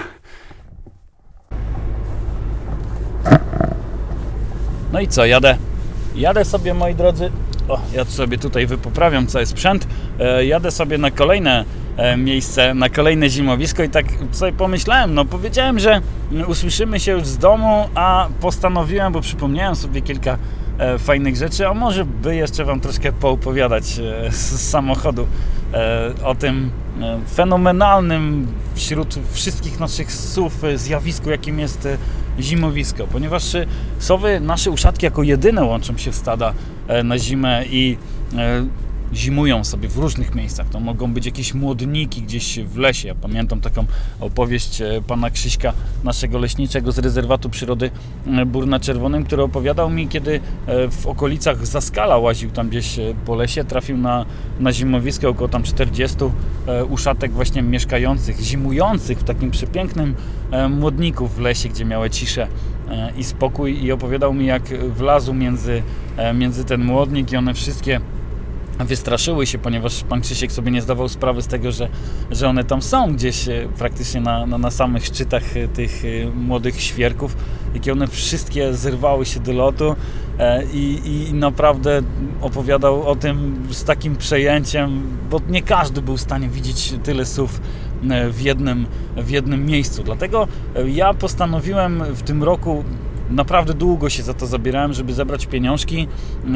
No 4.92 5.00
i 5.00 5.08
co, 5.08 5.26
jadę. 5.26 5.56
Jadę 6.14 6.44
sobie, 6.44 6.74
moi 6.74 6.94
drodzy. 6.94 7.30
O, 7.70 7.80
ja 7.94 8.04
sobie 8.04 8.38
tutaj 8.38 8.66
wypoprawiam 8.66 9.26
cały 9.26 9.46
sprzęt. 9.46 9.86
jadę 10.40 10.70
sobie 10.70 10.98
na 10.98 11.10
kolejne 11.10 11.64
E, 12.00 12.16
miejsce 12.16 12.74
na 12.74 12.88
kolejne 12.88 13.28
zimowisko 13.28 13.82
i 13.82 13.88
tak 13.88 14.06
sobie 14.32 14.52
pomyślałem, 14.52 15.14
no 15.14 15.24
powiedziałem, 15.24 15.78
że 15.78 16.00
usłyszymy 16.46 17.00
się 17.00 17.12
już 17.12 17.26
z 17.26 17.38
domu, 17.38 17.88
a 17.94 18.28
postanowiłem, 18.40 19.12
bo 19.12 19.20
przypomniałem 19.20 19.76
sobie 19.76 20.02
kilka 20.02 20.32
e, 20.32 20.38
fajnych 20.98 21.36
rzeczy, 21.36 21.68
a 21.68 21.74
może 21.74 22.04
by 22.04 22.36
jeszcze 22.36 22.64
Wam 22.64 22.80
troszkę 22.80 23.12
poopowiadać 23.12 23.98
e, 23.98 24.32
z 24.32 24.70
samochodu 24.70 25.26
o 26.24 26.34
tym 26.34 26.70
fenomenalnym 27.34 28.46
wśród 28.74 29.18
wszystkich 29.32 29.80
naszych 29.80 30.12
słów 30.12 30.62
zjawisku, 30.74 31.30
jakim 31.30 31.58
jest 31.58 31.88
zimowisko, 32.40 33.06
ponieważ 33.06 33.56
sowy, 33.98 34.40
nasze 34.40 34.70
uszatki 34.70 35.04
jako 35.04 35.22
jedyne 35.22 35.64
łączą 35.64 35.98
się 35.98 36.12
w 36.12 36.16
stada 36.16 36.54
na 37.04 37.18
zimę 37.18 37.64
i 37.70 37.96
zimują 39.14 39.64
sobie 39.64 39.88
w 39.88 39.96
różnych 39.96 40.34
miejscach. 40.34 40.68
To 40.68 40.80
mogą 40.80 41.12
być 41.12 41.26
jakieś 41.26 41.54
młodniki 41.54 42.22
gdzieś 42.22 42.58
w 42.58 42.76
lesie. 42.76 43.08
Ja 43.08 43.14
pamiętam 43.14 43.60
taką 43.60 43.86
opowieść 44.20 44.80
e, 44.82 45.02
pana 45.06 45.30
Krzyśka, 45.30 45.72
naszego 46.04 46.38
leśniczego 46.38 46.92
z 46.92 46.98
rezerwatu 46.98 47.50
przyrody 47.50 47.90
e, 48.26 48.46
Burna 48.46 48.80
Czerwonym, 48.80 49.24
który 49.24 49.42
opowiadał 49.42 49.90
mi, 49.90 50.08
kiedy 50.08 50.40
e, 50.66 50.88
w 50.88 51.06
okolicach 51.06 51.66
Zaskala 51.66 52.18
łaził 52.18 52.50
tam 52.50 52.68
gdzieś 52.68 53.00
po 53.26 53.34
lesie, 53.34 53.64
trafił 53.64 53.96
na, 53.96 54.26
na 54.60 54.72
zimowisko 54.72 55.28
około 55.28 55.48
tam 55.48 55.62
40 55.62 56.16
uszatek 56.88 57.32
właśnie 57.32 57.62
mieszkających, 57.62 58.40
zimujących 58.40 59.18
w 59.18 59.24
takim 59.24 59.50
przepięknym 59.50 60.14
młodniku 60.70 61.28
w 61.28 61.38
lesie, 61.38 61.68
gdzie 61.68 61.84
miały 61.84 62.10
ciszę 62.10 62.46
i 63.16 63.24
spokój 63.24 63.84
i 63.84 63.92
opowiadał 63.92 64.34
mi 64.34 64.46
jak 64.46 64.62
wlazł 64.88 65.34
między, 65.34 65.82
między 66.34 66.64
ten 66.64 66.84
młodnik 66.84 67.32
i 67.32 67.36
one 67.36 67.54
wszystkie 67.54 68.00
wystraszyły 68.84 69.46
się, 69.46 69.58
ponieważ 69.58 70.04
pan 70.04 70.20
Krzysiek 70.20 70.52
sobie 70.52 70.70
nie 70.70 70.82
zdawał 70.82 71.08
sprawy 71.08 71.42
z 71.42 71.46
tego, 71.46 71.72
że, 71.72 71.88
że 72.30 72.48
one 72.48 72.64
tam 72.64 72.82
są 72.82 73.14
gdzieś 73.14 73.48
e, 73.48 73.68
praktycznie 73.78 74.20
na, 74.20 74.46
na, 74.46 74.58
na 74.58 74.70
samych 74.70 75.06
szczytach 75.06 75.56
e, 75.56 75.68
tych 75.68 76.02
e, 76.04 76.30
młodych 76.30 76.80
świerków, 76.80 77.36
jakie 77.74 77.92
one 77.92 78.06
wszystkie 78.06 78.74
zerwały 78.74 79.26
się 79.26 79.40
do 79.40 79.52
lotu 79.52 79.96
i, 80.72 81.00
i 81.30 81.34
naprawdę 81.34 82.02
opowiadał 82.40 83.08
o 83.08 83.16
tym 83.16 83.62
z 83.70 83.84
takim 83.84 84.16
przejęciem, 84.16 85.02
bo 85.30 85.40
nie 85.48 85.62
każdy 85.62 86.02
był 86.02 86.16
w 86.16 86.20
stanie 86.20 86.48
widzieć 86.48 86.94
tyle 87.02 87.26
słów 87.26 87.60
w 88.30 88.40
jednym, 88.40 88.86
w 89.16 89.30
jednym 89.30 89.66
miejscu. 89.66 90.02
Dlatego 90.02 90.48
ja 90.86 91.14
postanowiłem 91.14 92.04
w 92.14 92.22
tym 92.22 92.42
roku 92.42 92.84
naprawdę 93.30 93.74
długo 93.74 94.10
się 94.10 94.22
za 94.22 94.34
to 94.34 94.46
zabierałem, 94.46 94.92
żeby 94.92 95.12
zebrać 95.12 95.46
pieniążki, 95.46 96.08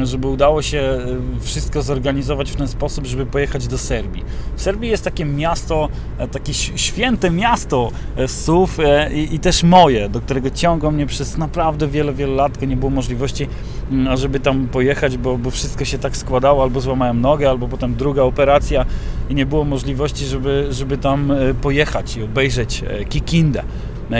żeby 0.03 0.27
udało 0.27 0.61
się 0.61 0.79
e, 0.79 1.05
wszystko 1.41 1.81
zorganizować 1.81 2.51
w 2.51 2.55
ten 2.55 2.67
sposób, 2.67 3.05
żeby 3.05 3.25
pojechać 3.25 3.67
do 3.67 3.77
Serbii. 3.77 4.23
W 4.55 4.61
Serbii 4.61 4.89
jest 4.89 5.03
takie 5.03 5.25
miasto, 5.25 5.89
e, 6.17 6.27
takie 6.27 6.53
święte 6.53 7.31
miasto 7.31 7.91
e, 8.17 8.27
SUV 8.27 9.09
i, 9.13 9.35
i 9.35 9.39
też 9.39 9.63
moje, 9.63 10.09
do 10.09 10.21
którego 10.21 10.49
ciągło 10.49 10.91
mnie 10.91 11.05
przez 11.05 11.37
naprawdę 11.37 11.87
wiele, 11.87 12.13
wiele 12.13 12.33
lat, 12.33 12.61
nie 12.61 12.77
było 12.77 12.91
możliwości, 12.91 13.47
mm, 13.91 14.17
żeby 14.17 14.39
tam 14.39 14.67
pojechać, 14.67 15.17
bo, 15.17 15.37
bo 15.37 15.51
wszystko 15.51 15.85
się 15.85 15.97
tak 15.97 16.17
składało, 16.17 16.63
albo 16.63 16.81
złamałem 16.81 17.21
nogę, 17.21 17.49
albo 17.49 17.67
potem 17.67 17.95
druga 17.95 18.21
operacja 18.21 18.85
i 19.29 19.35
nie 19.35 19.45
było 19.45 19.63
możliwości, 19.63 20.25
żeby, 20.25 20.67
żeby 20.71 20.97
tam 20.97 21.33
pojechać 21.61 22.17
i 22.17 22.23
obejrzeć 22.23 22.83
Kikindę. 23.09 23.63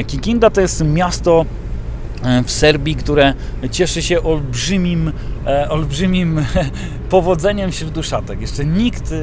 Kikinda 0.07 0.49
to 0.49 0.61
jest 0.61 0.83
miasto 0.85 1.45
w 2.45 2.51
Serbii, 2.51 2.95
które 2.95 3.33
cieszy 3.71 4.01
się 4.01 4.23
olbrzymim, 4.23 5.11
e, 5.45 5.69
olbrzymim 5.69 6.45
powodzeniem 7.09 7.71
wśród 7.71 7.97
uszatek. 7.97 8.41
Jeszcze 8.41 8.65
nikt 8.65 9.11
e, 9.11 9.15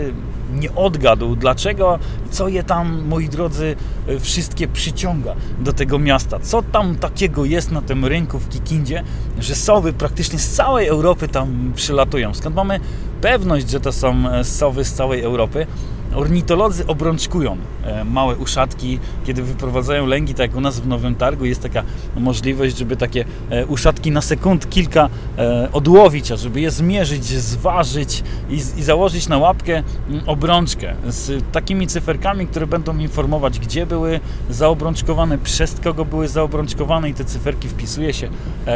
nie 0.55 0.75
odgadł, 0.75 1.37
dlaczego, 1.37 1.99
co 2.31 2.49
je 2.49 2.63
tam, 2.63 3.05
moi 3.09 3.29
drodzy, 3.29 3.77
wszystkie 4.21 4.69
przyciąga 4.69 5.35
do 5.59 5.73
tego 5.73 5.99
miasta. 5.99 6.39
Co 6.39 6.63
tam 6.63 6.97
takiego 6.97 7.45
jest 7.45 7.71
na 7.71 7.83
tym 7.83 8.05
rynku 8.05 8.39
w 8.39 8.49
Kikindzie, 8.49 9.03
że 9.39 9.55
sowy 9.55 9.93
praktycznie 9.93 10.39
z 10.39 10.49
całej 10.49 10.87
Europy 10.87 11.29
tam 11.29 11.73
przylatują. 11.77 12.35
Skąd 12.35 12.57
mamy 12.57 12.81
pewność, 13.21 13.71
że 13.71 13.81
to 13.81 13.93
są 13.93 14.25
sowy 14.45 14.85
z 14.85 14.93
całej 14.93 15.23
Europy? 15.23 15.67
Ornitolodzy 16.15 16.87
obrączkują 16.87 17.57
e, 17.85 18.05
małe 18.05 18.37
uszatki, 18.37 18.99
kiedy 19.25 19.43
wyprowadzają 19.43 20.07
lęgi, 20.07 20.35
tak 20.35 20.51
jak 20.51 20.57
u 20.57 20.61
nas 20.61 20.81
w 20.81 20.87
Nowym 20.87 21.15
Targu 21.15 21.45
jest 21.45 21.63
taka 21.63 21.83
możliwość, 22.17 22.79
żeby 22.79 22.97
takie 22.97 23.25
e, 23.51 23.67
uszatki 23.67 24.11
na 24.11 24.21
sekund 24.21 24.71
kilka 24.71 25.09
e, 25.39 25.69
odłowić, 25.73 26.33
a 26.33 26.37
żeby 26.37 26.61
je 26.61 26.71
zmierzyć, 26.71 27.25
zważyć 27.25 28.23
i, 28.51 28.55
i 28.55 28.83
założyć 28.83 29.29
na 29.29 29.39
łapkę 29.39 29.83
obrączkę 30.27 30.95
z 31.07 31.45
takimi 31.53 31.87
cyferkami, 31.87 32.47
które 32.47 32.67
będą 32.67 32.99
informować, 32.99 33.59
gdzie 33.59 33.87
były 33.87 34.21
zaobrączkowane, 34.51 35.39
przez 35.39 35.81
kogo 35.81 36.05
były 36.05 36.29
zaobrączkowane 36.29 37.11
i 37.11 37.15
te 37.15 37.25
cyferki 37.25 37.69
wpisuje 37.69 38.13
się 38.13 38.29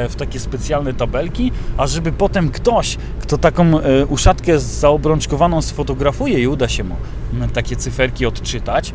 w 0.09 0.17
takie 0.17 0.41
specjalne 0.41 0.95
tabelki, 0.95 1.53
a 1.77 1.87
żeby 1.87 2.13
potem 2.13 2.51
ktoś, 2.51 2.97
kto 3.21 3.39
taką 3.39 3.73
uszatkę 4.09 4.59
zaobrączkowaną 4.59 5.63
sfotografuje 5.63 6.43
i 6.43 6.47
uda 6.47 6.69
się 6.69 6.85
mu 6.85 6.95
takie 7.55 7.77
cyferki 7.77 8.27
odczytać, 8.27 8.93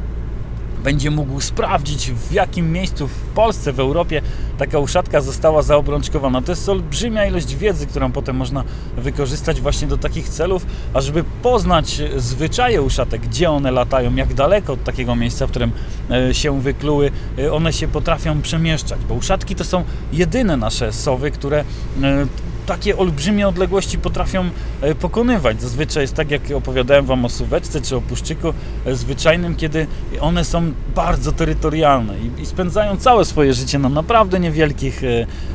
będzie 0.83 1.11
mógł 1.11 1.41
sprawdzić, 1.41 2.11
w 2.11 2.31
jakim 2.31 2.71
miejscu 2.71 3.07
w 3.07 3.21
Polsce, 3.35 3.73
w 3.73 3.79
Europie 3.79 4.21
taka 4.57 4.79
uszatka 4.79 5.21
została 5.21 5.61
zaobrączkowana. 5.61 6.41
To 6.41 6.51
jest 6.51 6.69
olbrzymia 6.69 7.25
ilość 7.25 7.55
wiedzy, 7.55 7.87
którą 7.87 8.11
potem 8.11 8.35
można 8.35 8.63
wykorzystać 8.97 9.61
właśnie 9.61 9.87
do 9.87 9.97
takich 9.97 10.29
celów, 10.29 10.65
ażeby 10.93 11.23
poznać 11.41 12.01
zwyczaje 12.17 12.81
uszatek, 12.81 13.21
gdzie 13.21 13.49
one 13.49 13.71
latają, 13.71 14.15
jak 14.15 14.33
daleko 14.33 14.73
od 14.73 14.83
takiego 14.83 15.15
miejsca, 15.15 15.47
w 15.47 15.49
którym 15.49 15.71
e, 16.11 16.33
się 16.33 16.61
wykluły, 16.61 17.11
e, 17.39 17.53
one 17.53 17.73
się 17.73 17.87
potrafią 17.87 18.41
przemieszczać, 18.41 18.99
bo 19.09 19.15
uszatki 19.15 19.55
to 19.55 19.63
są 19.63 19.83
jedyne 20.13 20.57
nasze 20.57 20.93
sowy, 20.93 21.31
które 21.31 21.63
e, 22.03 22.25
takie 22.71 22.97
olbrzymie 22.97 23.47
odległości 23.47 23.97
potrafią 23.97 24.49
e, 24.81 24.95
pokonywać. 24.95 25.61
Zazwyczaj 25.61 26.03
jest 26.03 26.13
tak, 26.13 26.31
jak 26.31 26.41
opowiadałem 26.55 27.05
Wam 27.05 27.25
o 27.25 27.29
suweczce 27.29 27.81
czy 27.81 27.95
o 27.95 28.01
puszczyku 28.01 28.53
e, 28.85 28.95
zwyczajnym, 28.95 29.55
kiedy 29.55 29.87
one 30.21 30.45
są 30.45 30.71
bardzo 30.95 31.31
terytorialne 31.31 32.13
i, 32.39 32.45
spędzają 32.45 32.97
całe 32.97 33.25
swoje 33.25 33.53
życie 33.53 33.79
na 33.79 33.89
naprawdę 33.89 34.39
niewielkich 34.39 35.01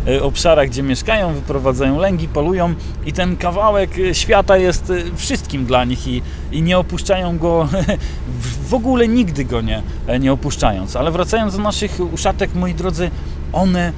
e, 0.06 0.23
obszarach, 0.23 0.68
gdzie 0.68 0.82
mieszkają, 0.82 1.35
wyprowadzają 1.35 1.99
lęgi, 1.99 2.28
polują 2.28 2.75
i 3.06 3.12
ten 3.12 3.37
kawałek 3.37 3.90
świata 4.12 4.56
jest 4.56 4.92
wszystkim 5.16 5.64
dla 5.64 5.85
nich 5.85 6.08
i, 6.08 6.23
i 6.52 6.62
nie 6.62 6.78
opuszczają 6.78 7.38
go 7.38 7.68
w 8.70 8.75
ogóle 8.75 9.08
nigdy 9.08 9.44
go 9.44 9.61
nie, 9.61 9.82
nie 10.20 10.32
opuszczając. 10.32 10.96
Ale 10.96 11.11
wracając 11.11 11.56
do 11.56 11.62
naszych 11.62 12.00
uszatek, 12.12 12.54
moi 12.54 12.75
drodzy, 12.75 13.11
one 13.52 13.92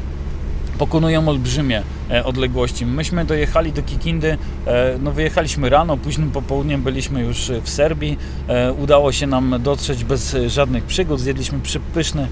pokonują 0.79 1.29
olbrzymie 1.29 1.83
e, 2.11 2.25
odległości. 2.25 2.87
Myśmy 2.87 3.25
dojechali 3.25 3.73
do 3.73 3.83
Kikindy, 3.83 4.39
e, 4.67 4.99
no 5.03 5.13
wyjechaliśmy 5.13 5.69
rano, 5.69 5.97
późnym 5.97 6.31
popołudniem 6.31 6.83
byliśmy 6.83 7.21
już 7.21 7.53
w 7.63 7.69
Serbii. 7.69 8.19
E, 8.49 8.73
udało 8.73 9.13
się 9.13 9.27
nam 9.27 9.55
dotrzeć 9.61 10.05
bez 10.05 10.37
żadnych 10.47 10.85
przygód. 10.85 11.21
Zjedliśmy 11.21 11.61
przypyszny 11.61 12.29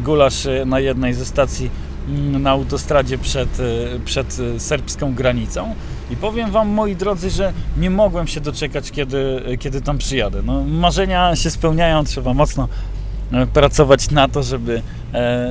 gulasz 0.00 0.48
na 0.66 0.80
jednej 0.80 1.14
ze 1.14 1.24
stacji 1.24 1.70
mm, 2.08 2.42
na 2.42 2.50
autostradzie 2.50 3.18
przed, 3.18 3.58
przed 4.04 4.38
serbską 4.58 5.14
granicą. 5.14 5.74
I 6.10 6.16
powiem 6.16 6.50
Wam, 6.50 6.68
moi 6.68 6.96
drodzy, 6.96 7.30
że 7.30 7.52
nie 7.76 7.90
mogłem 7.90 8.26
się 8.26 8.40
doczekać, 8.40 8.90
kiedy, 8.90 9.42
kiedy 9.60 9.80
tam 9.80 9.98
przyjadę. 9.98 10.42
No, 10.42 10.64
marzenia 10.64 11.36
się 11.36 11.50
spełniają, 11.50 12.04
trzeba 12.04 12.34
mocno 12.34 12.68
pracować 13.52 14.10
na 14.10 14.28
to, 14.28 14.42
żeby 14.42 14.82
E, 15.03 15.03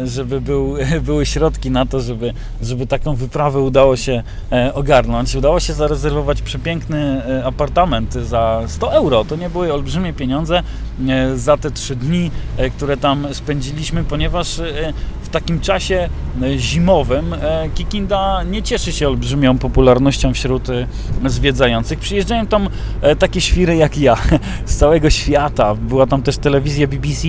żeby 0.05 0.41
był, 0.41 0.75
były 1.05 1.25
środki 1.25 1.71
na 1.71 1.85
to, 1.85 1.99
żeby, 1.99 2.33
żeby 2.61 2.87
taką 2.87 3.15
wyprawę 3.15 3.59
udało 3.59 3.95
się 3.95 4.23
e, 4.51 4.73
ogarnąć. 4.73 5.35
Udało 5.35 5.59
się 5.59 5.73
zarezerwować 5.73 6.41
przepiękny 6.41 6.97
e, 6.99 7.45
apartament 7.45 8.13
za 8.13 8.63
100 8.67 8.93
euro. 8.93 9.25
To 9.25 9.35
nie 9.35 9.49
były 9.49 9.73
olbrzymie 9.73 10.13
pieniądze 10.13 10.63
za 11.35 11.57
te 11.57 11.71
trzy 11.71 11.95
dni, 11.95 12.31
które 12.77 12.97
tam 12.97 13.27
spędziliśmy, 13.33 14.03
ponieważ 14.03 14.61
w 15.21 15.29
takim 15.29 15.59
czasie 15.59 16.09
zimowym 16.57 17.35
Kikinda 17.75 18.43
nie 18.43 18.63
cieszy 18.63 18.91
się 18.91 19.07
olbrzymią 19.07 19.57
popularnością 19.57 20.33
wśród 20.33 20.67
zwiedzających. 21.25 21.99
Przyjeżdżają 21.99 22.47
tam 22.47 22.69
takie 23.19 23.41
świry 23.41 23.75
jak 23.75 23.97
ja 23.97 24.17
z 24.65 24.75
całego 24.75 25.09
świata. 25.09 25.75
Była 25.75 26.07
tam 26.07 26.21
też 26.21 26.37
telewizja 26.37 26.87
BBC, 26.87 27.27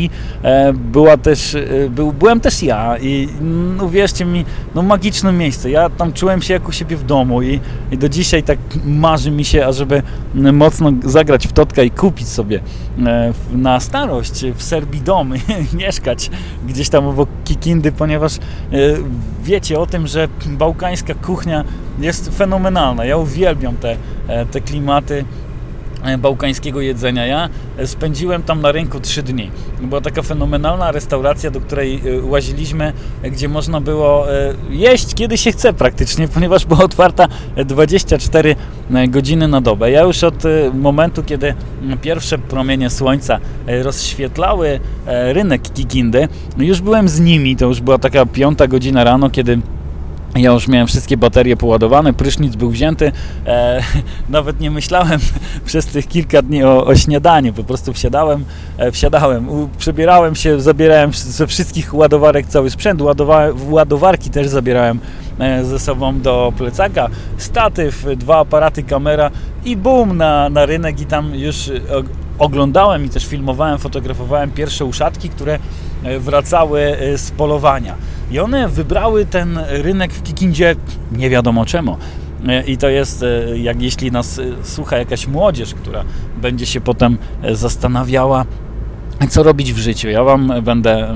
była 0.74 1.16
też, 1.16 1.56
był, 1.90 2.12
byłem 2.24 2.40
też 2.40 2.62
ja 2.62 2.98
i 2.98 3.28
no, 3.40 3.84
uwierzcie 3.84 4.24
mi, 4.24 4.44
no 4.74 4.82
magiczne 4.82 5.32
miejsce. 5.32 5.70
Ja 5.70 5.90
tam 5.90 6.12
czułem 6.12 6.42
się 6.42 6.54
jak 6.54 6.68
u 6.68 6.72
siebie 6.72 6.96
w 6.96 7.04
domu 7.04 7.42
i, 7.42 7.60
i 7.92 7.98
do 7.98 8.08
dzisiaj 8.08 8.42
tak 8.42 8.58
marzy 8.84 9.30
mi 9.30 9.44
się, 9.44 9.66
ażeby 9.66 10.02
mocno 10.34 10.92
zagrać 11.02 11.48
w 11.48 11.52
totka 11.52 11.82
i 11.82 11.90
kupić 11.90 12.28
sobie 12.28 12.60
e, 13.06 13.32
na 13.52 13.80
starość 13.80 14.44
w 14.54 14.62
Serbii 14.62 15.00
dom 15.00 15.32
mieszkać 15.80 16.30
gdzieś 16.68 16.88
tam 16.88 17.06
obok 17.06 17.28
Kikindy, 17.44 17.92
ponieważ 17.92 18.36
e, 18.36 18.40
wiecie 19.42 19.80
o 19.80 19.86
tym, 19.86 20.06
że 20.06 20.28
bałkańska 20.46 21.14
kuchnia 21.14 21.64
jest 21.98 22.36
fenomenalna. 22.36 23.04
Ja 23.04 23.16
uwielbiam 23.16 23.76
te, 23.76 23.96
e, 24.28 24.46
te 24.46 24.60
klimaty 24.60 25.24
bałkańskiego 26.18 26.80
jedzenia. 26.80 27.26
Ja 27.26 27.48
e, 27.78 27.86
spędziłem 27.86 28.42
tam 28.42 28.60
na 28.60 28.72
rynku 28.72 29.00
3 29.00 29.22
dni. 29.22 29.50
Była 29.82 30.00
taka 30.00 30.22
fenomenalna 30.22 30.92
restauracja, 30.92 31.50
do 31.50 31.60
której 31.60 31.94
e, 31.94 32.22
łaziliśmy, 32.22 32.92
gdzie 33.22 33.48
można 33.48 33.80
było 33.80 34.26
jeść 34.70 35.14
kiedy 35.14 35.38
się 35.38 35.52
chce 35.52 35.72
praktycznie, 35.72 36.28
ponieważ 36.34 36.66
była 36.66 36.80
otwarta 36.80 37.28
24 37.56 38.56
godziny 39.08 39.48
na 39.48 39.60
dobę. 39.60 39.90
Ja 39.90 40.02
już 40.02 40.24
od 40.24 40.42
momentu, 40.74 41.22
kiedy 41.22 41.54
pierwsze 42.02 42.38
promienie 42.38 42.90
słońca 42.90 43.40
rozświetlały 43.82 44.80
rynek 45.06 45.62
Kikindy, 45.62 46.28
już 46.58 46.80
byłem 46.80 47.08
z 47.08 47.20
nimi, 47.20 47.56
to 47.56 47.66
już 47.66 47.80
była 47.80 47.98
taka 47.98 48.26
piąta 48.26 48.66
godzina 48.66 49.04
rano, 49.04 49.30
kiedy 49.30 49.58
ja 50.36 50.52
już 50.52 50.68
miałem 50.68 50.86
wszystkie 50.86 51.16
baterie 51.16 51.56
poładowane, 51.56 52.12
prysznic 52.12 52.56
był 52.56 52.70
wzięty. 52.70 53.12
E, 53.46 53.82
nawet 54.28 54.60
nie 54.60 54.70
myślałem 54.70 55.20
przez 55.66 55.86
tych 55.86 56.08
kilka 56.08 56.42
dni 56.42 56.64
o, 56.64 56.84
o 56.86 56.96
śniadaniu. 56.96 57.52
Po 57.52 57.64
prostu 57.64 57.92
wsiadałem, 57.92 58.44
e, 58.78 58.92
wsiadałem, 58.92 59.48
u, 59.48 59.68
przebierałem 59.78 60.34
się, 60.34 60.60
zabierałem 60.60 61.12
ze 61.12 61.46
wszystkich 61.46 61.94
ładowarek 61.94 62.46
cały 62.46 62.70
sprzęt. 62.70 63.02
Ładowa 63.02 63.46
ładowarki 63.68 64.30
też 64.30 64.48
zabierałem 64.48 65.00
e, 65.38 65.64
ze 65.64 65.78
sobą 65.78 66.20
do 66.20 66.52
plecaka. 66.56 67.08
Statyw, 67.38 68.06
dwa 68.16 68.38
aparaty, 68.38 68.82
kamera 68.82 69.30
i 69.64 69.76
bum 69.76 70.16
na, 70.16 70.48
na 70.48 70.66
rynek 70.66 71.00
i 71.00 71.06
tam 71.06 71.34
już 71.34 71.70
oglądałem 72.38 73.04
i 73.04 73.08
też 73.08 73.26
filmowałem, 73.26 73.78
fotografowałem 73.78 74.50
pierwsze 74.50 74.84
uszatki, 74.84 75.28
które 75.28 75.58
e, 76.04 76.18
wracały 76.18 76.80
e, 76.80 77.18
z 77.18 77.30
polowania. 77.30 77.94
I 78.30 78.38
one 78.38 78.68
wybrały 78.68 79.26
ten 79.26 79.58
rynek 79.68 80.12
w 80.12 80.22
Kikindzie 80.22 80.76
nie 81.12 81.30
wiadomo 81.30 81.66
czemu. 81.66 81.96
i 82.66 82.76
to 82.76 82.88
jest, 82.88 83.24
jak 83.54 83.82
jeśli 83.82 84.12
nas 84.12 84.40
słucha 84.62 84.96
jakaś 84.96 85.26
młodzież, 85.26 85.74
która 85.74 86.04
będzie 86.42 86.66
się 86.66 86.80
potem 86.80 87.18
zastanawiała, 87.52 88.44
co 89.28 89.42
robić 89.42 89.72
w 89.72 89.78
życiu. 89.78 90.08
Ja 90.08 90.24
Wam 90.24 90.52
będę 90.62 91.14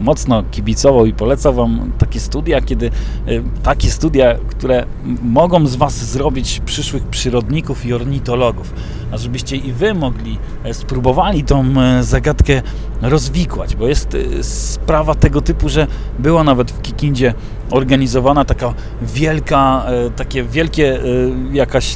mocno 0.00 0.42
kibicował 0.50 1.06
i 1.06 1.12
polecał 1.12 1.54
Wam 1.54 1.92
takie 1.98 2.20
studia, 2.20 2.60
kiedy 2.60 2.90
y, 3.28 3.42
takie 3.62 3.90
studia, 3.90 4.34
które 4.48 4.86
mogą 5.22 5.66
z 5.66 5.76
Was 5.76 5.94
zrobić 5.94 6.60
przyszłych 6.64 7.02
przyrodników 7.02 7.86
i 7.86 7.92
ornitologów, 7.92 8.74
a 9.12 9.18
żebyście 9.18 9.56
i 9.56 9.72
Wy 9.72 9.94
mogli 9.94 10.38
e, 10.64 10.74
spróbowali 10.74 11.44
tą 11.44 11.64
e, 11.80 12.02
zagadkę 12.02 12.62
rozwikłać, 13.02 13.76
bo 13.76 13.88
jest 13.88 14.14
y, 14.14 14.44
sprawa 14.44 15.14
tego 15.14 15.40
typu, 15.40 15.68
że 15.68 15.86
była 16.18 16.44
nawet 16.44 16.70
w 16.70 16.82
Kikindzie 16.82 17.34
organizowana 17.70 18.44
taka 18.44 18.74
wielka, 19.02 19.84
e, 19.86 20.10
takie 20.10 20.42
wielkie 20.42 21.00
jakaś 21.52 21.94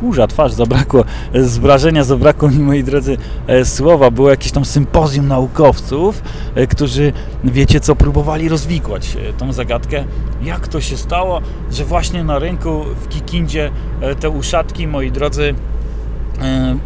kurza, 0.00 0.26
twarz 0.26 0.52
zabrakło, 0.52 1.04
z 1.34 1.58
wrażenia 1.58 2.04
zabrakło 2.04 2.48
mi, 2.48 2.58
moi 2.58 2.84
drodzy, 2.84 3.16
słowa, 3.64 4.10
było 4.10 4.30
jakieś 4.30 4.52
tam 4.52 4.64
sympozjum 4.64 5.28
naukowców, 5.28 6.22
którzy 6.68 7.12
wiecie 7.44 7.80
co, 7.80 7.96
próbowali 7.96 8.48
rozwikłać 8.48 9.16
e, 9.16 9.32
tą 9.32 9.52
zagadkę. 9.52 10.04
Jak 10.42 10.68
to 10.68 10.80
się 10.80 10.96
stało, 10.96 11.40
że 11.70 11.84
właśnie 11.84 12.24
na 12.24 12.38
rynku 12.38 12.84
w 13.00 13.08
Kikindzie 13.08 13.70
e, 14.00 14.14
te 14.14 14.30
uszatki, 14.30 14.86
moi 14.86 15.10
drodzy, 15.10 15.44
e, 15.48 15.54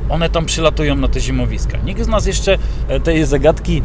one 0.09 0.29
tam 0.29 0.47
przylatują 0.47 0.95
na 0.95 1.09
te 1.09 1.21
zimowiska. 1.21 1.79
Nikt 1.87 2.05
z 2.05 2.09
nas 2.09 2.27
jeszcze 2.27 2.59
tej 3.05 3.25
zagadki 3.25 3.83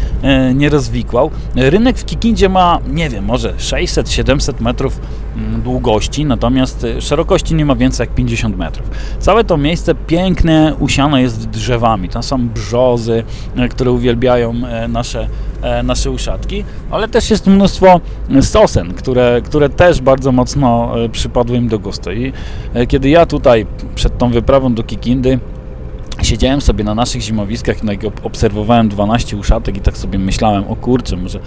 nie 0.56 0.70
rozwikłał. 0.70 1.32
Rynek 1.56 1.98
w 1.98 2.06
Kikindzie 2.06 2.50
ma, 2.50 2.80
nie 2.88 3.10
wiem, 3.10 3.26
może 3.26 3.54
600-700 3.54 4.62
metrów 4.62 5.00
mm, 5.38 5.62
długości, 5.62 6.26
natomiast 6.26 6.86
szerokości 7.00 7.56
nie 7.56 7.66
ma 7.66 7.76
więcej 7.76 8.08
jak 8.08 8.16
50 8.16 8.58
metrów. 8.58 8.90
Całe 9.20 9.44
to 9.44 9.58
miejsce 9.58 9.96
piękne, 9.96 10.76
usiane 10.80 11.22
jest 11.22 11.50
drzewami. 11.50 12.10
Tam 12.10 12.24
są 12.24 12.50
brzozy, 12.50 13.24
które 13.70 13.92
uwielbiają 13.92 14.54
nasze 14.88 15.28
E, 15.62 15.84
nasze 15.84 16.12
uszatki, 16.12 16.64
ale 16.92 17.08
też 17.08 17.30
jest 17.30 17.48
mnóstwo 17.48 18.02
sosen, 18.42 18.94
które, 18.94 19.42
które 19.46 19.70
też 19.70 20.02
bardzo 20.02 20.32
mocno 20.32 20.94
e, 21.04 21.10
przypadły 21.10 21.58
im 21.58 21.68
do 21.68 21.80
gustu. 21.80 22.12
I 22.12 22.34
e, 22.74 22.88
kiedy 22.88 23.10
ja 23.10 23.26
tutaj 23.26 23.66
przed 23.96 24.18
tą 24.18 24.32
wyprawą 24.32 24.74
do 24.74 24.84
Kikindy 24.84 25.40
siedziałem 26.24 26.62
sobie 26.62 26.84
na 26.84 26.96
naszych 26.96 27.22
zimowiskach, 27.22 27.78
i 27.84 28.24
obserwowałem 28.24 28.90
12 28.90 29.38
uszatek 29.38 29.78
i 29.78 29.82
tak 29.82 29.98
sobie 29.98 30.20
myślałem, 30.20 30.64
o 30.68 30.76
kurczę, 30.76 31.18
może 31.18 31.40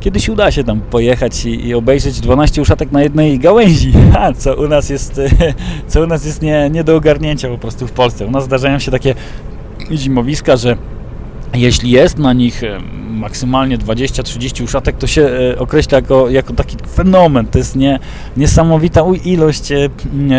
kiedyś 0.00 0.28
uda 0.28 0.50
się 0.50 0.64
tam 0.64 0.80
pojechać 0.80 1.44
i, 1.44 1.66
i 1.66 1.74
obejrzeć 1.74 2.20
12 2.20 2.62
uszatek 2.62 2.92
na 2.92 3.02
jednej 3.02 3.38
gałęzi, 3.38 3.92
co 4.38 4.54
u 4.54 4.68
nas 4.68 4.90
jest, 4.90 5.20
co 5.88 6.02
u 6.02 6.06
nas 6.06 6.24
jest 6.24 6.42
nie, 6.42 6.70
nie 6.70 6.84
do 6.84 6.96
ogarnięcia 6.96 7.48
po 7.48 7.58
prostu 7.58 7.86
w 7.86 7.92
Polsce. 7.92 8.26
U 8.26 8.30
nas 8.30 8.44
zdarzają 8.44 8.78
się 8.78 8.90
takie 8.90 9.14
zimowiska, 9.92 10.56
że 10.56 10.76
jeśli 11.54 11.90
jest 11.90 12.18
na 12.18 12.32
nich 12.32 12.62
maksymalnie 13.22 13.78
20-30 13.78 14.64
uszatek, 14.64 14.96
to 14.96 15.06
się 15.06 15.22
e, 15.22 15.58
określa 15.58 15.98
jako, 15.98 16.30
jako 16.30 16.52
taki 16.52 16.76
fenomen. 16.94 17.46
To 17.46 17.58
jest 17.58 17.76
nie, 17.76 17.98
niesamowita 18.36 19.04
ilość 19.24 19.72
e, 19.72 19.88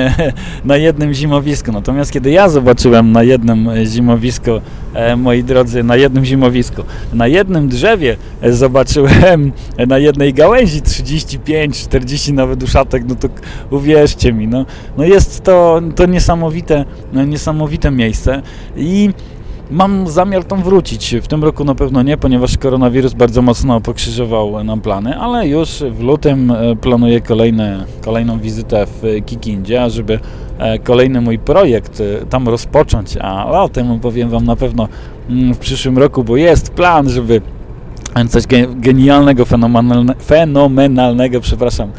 na 0.66 0.78
jednym 0.78 1.14
zimowisku. 1.14 1.72
Natomiast 1.72 2.12
kiedy 2.12 2.32
ja 2.32 2.50
zobaczyłem 2.50 3.12
na 3.12 3.24
jednym 3.24 3.70
zimowisku, 3.86 4.52
e, 4.94 5.16
moi 5.16 5.44
drodzy, 5.44 5.84
na 5.84 5.96
jednym 5.96 6.26
zimowisku, 6.26 6.84
na 7.14 7.28
jednym 7.28 7.70
drzewie 7.70 8.18
zobaczyłem 8.50 9.52
na 9.88 9.98
jednej 9.98 10.34
gałęzi 10.34 10.82
35-40 10.82 12.34
nawet 12.34 12.64
uszatek, 12.64 13.04
no 13.08 13.16
to 13.16 13.30
uwierzcie 13.70 14.34
mi, 14.34 14.48
no, 14.48 14.66
no 14.98 15.04
jest 15.04 15.44
to, 15.44 15.82
to 15.96 16.06
niesamowite, 16.06 16.86
no 17.14 17.26
niesamowite 17.26 17.92
miejsce 17.92 18.42
i 18.78 19.10
Mam 19.72 20.08
zamiar 20.08 20.44
tam 20.44 20.64
wrócić. 20.64 21.16
W 21.22 21.28
tym 21.28 21.44
roku 21.44 21.64
na 21.64 21.76
pewno 21.76 22.04
nie, 22.04 22.18
ponieważ 22.18 22.58
koronawirus 22.58 23.14
bardzo 23.14 23.42
mocno 23.42 23.82
pokrzyżował 23.82 24.64
nam 24.64 24.82
plany, 24.82 25.18
ale 25.18 25.48
już 25.48 25.84
w 25.92 26.00
lutym 26.00 26.52
e, 26.52 26.76
planuję 26.76 27.22
kolejne, 27.22 27.86
kolejną 28.06 28.40
wizytę 28.40 28.86
w 28.86 29.26
Kikindzie, 29.26 29.90
żeby 29.90 30.20
e, 30.58 30.80
kolejny 30.80 31.22
mój 31.22 31.40
projekt 31.40 32.02
e, 32.02 32.26
tam 32.26 32.50
rozpocząć, 32.50 33.18
a 33.22 33.62
o 33.62 33.70
tym 33.70 34.00
powiem 34.00 34.30
Wam 34.30 34.46
na 34.46 34.56
pewno 34.56 34.88
mm, 35.30 35.54
w 35.54 35.58
przyszłym 35.58 35.98
roku, 35.98 36.24
bo 36.24 36.38
jest 36.38 36.74
plan, 36.74 37.10
żeby 37.10 37.42
coś 38.30 38.44
genialnego, 38.76 39.46
fenomenalnego, 40.26 41.42
przepraszam, 41.42 41.92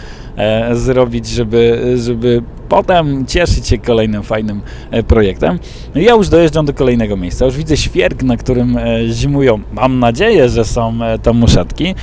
zrobić, 0.73 1.27
żeby, 1.27 1.95
żeby 1.97 2.43
potem 2.69 3.27
cieszyć 3.27 3.67
się 3.67 3.79
kolejnym 3.79 4.23
fajnym 4.23 4.63
e, 4.91 5.03
projektem. 5.03 5.59
No 5.95 6.01
ja 6.01 6.15
już 6.15 6.29
dojeżdżam 6.29 6.67
do 6.67 6.73
kolejnego 6.73 7.17
miejsca, 7.17 7.45
już 7.45 7.57
widzę 7.57 7.77
świerk, 7.77 8.23
na 8.23 8.37
którym 8.37 8.77
e, 8.77 9.09
zimują, 9.09 9.61
mam 9.73 9.99
nadzieję, 9.99 10.49
że 10.49 10.65
są 10.65 10.99
tam 11.23 11.37
muszatki. 11.37 11.95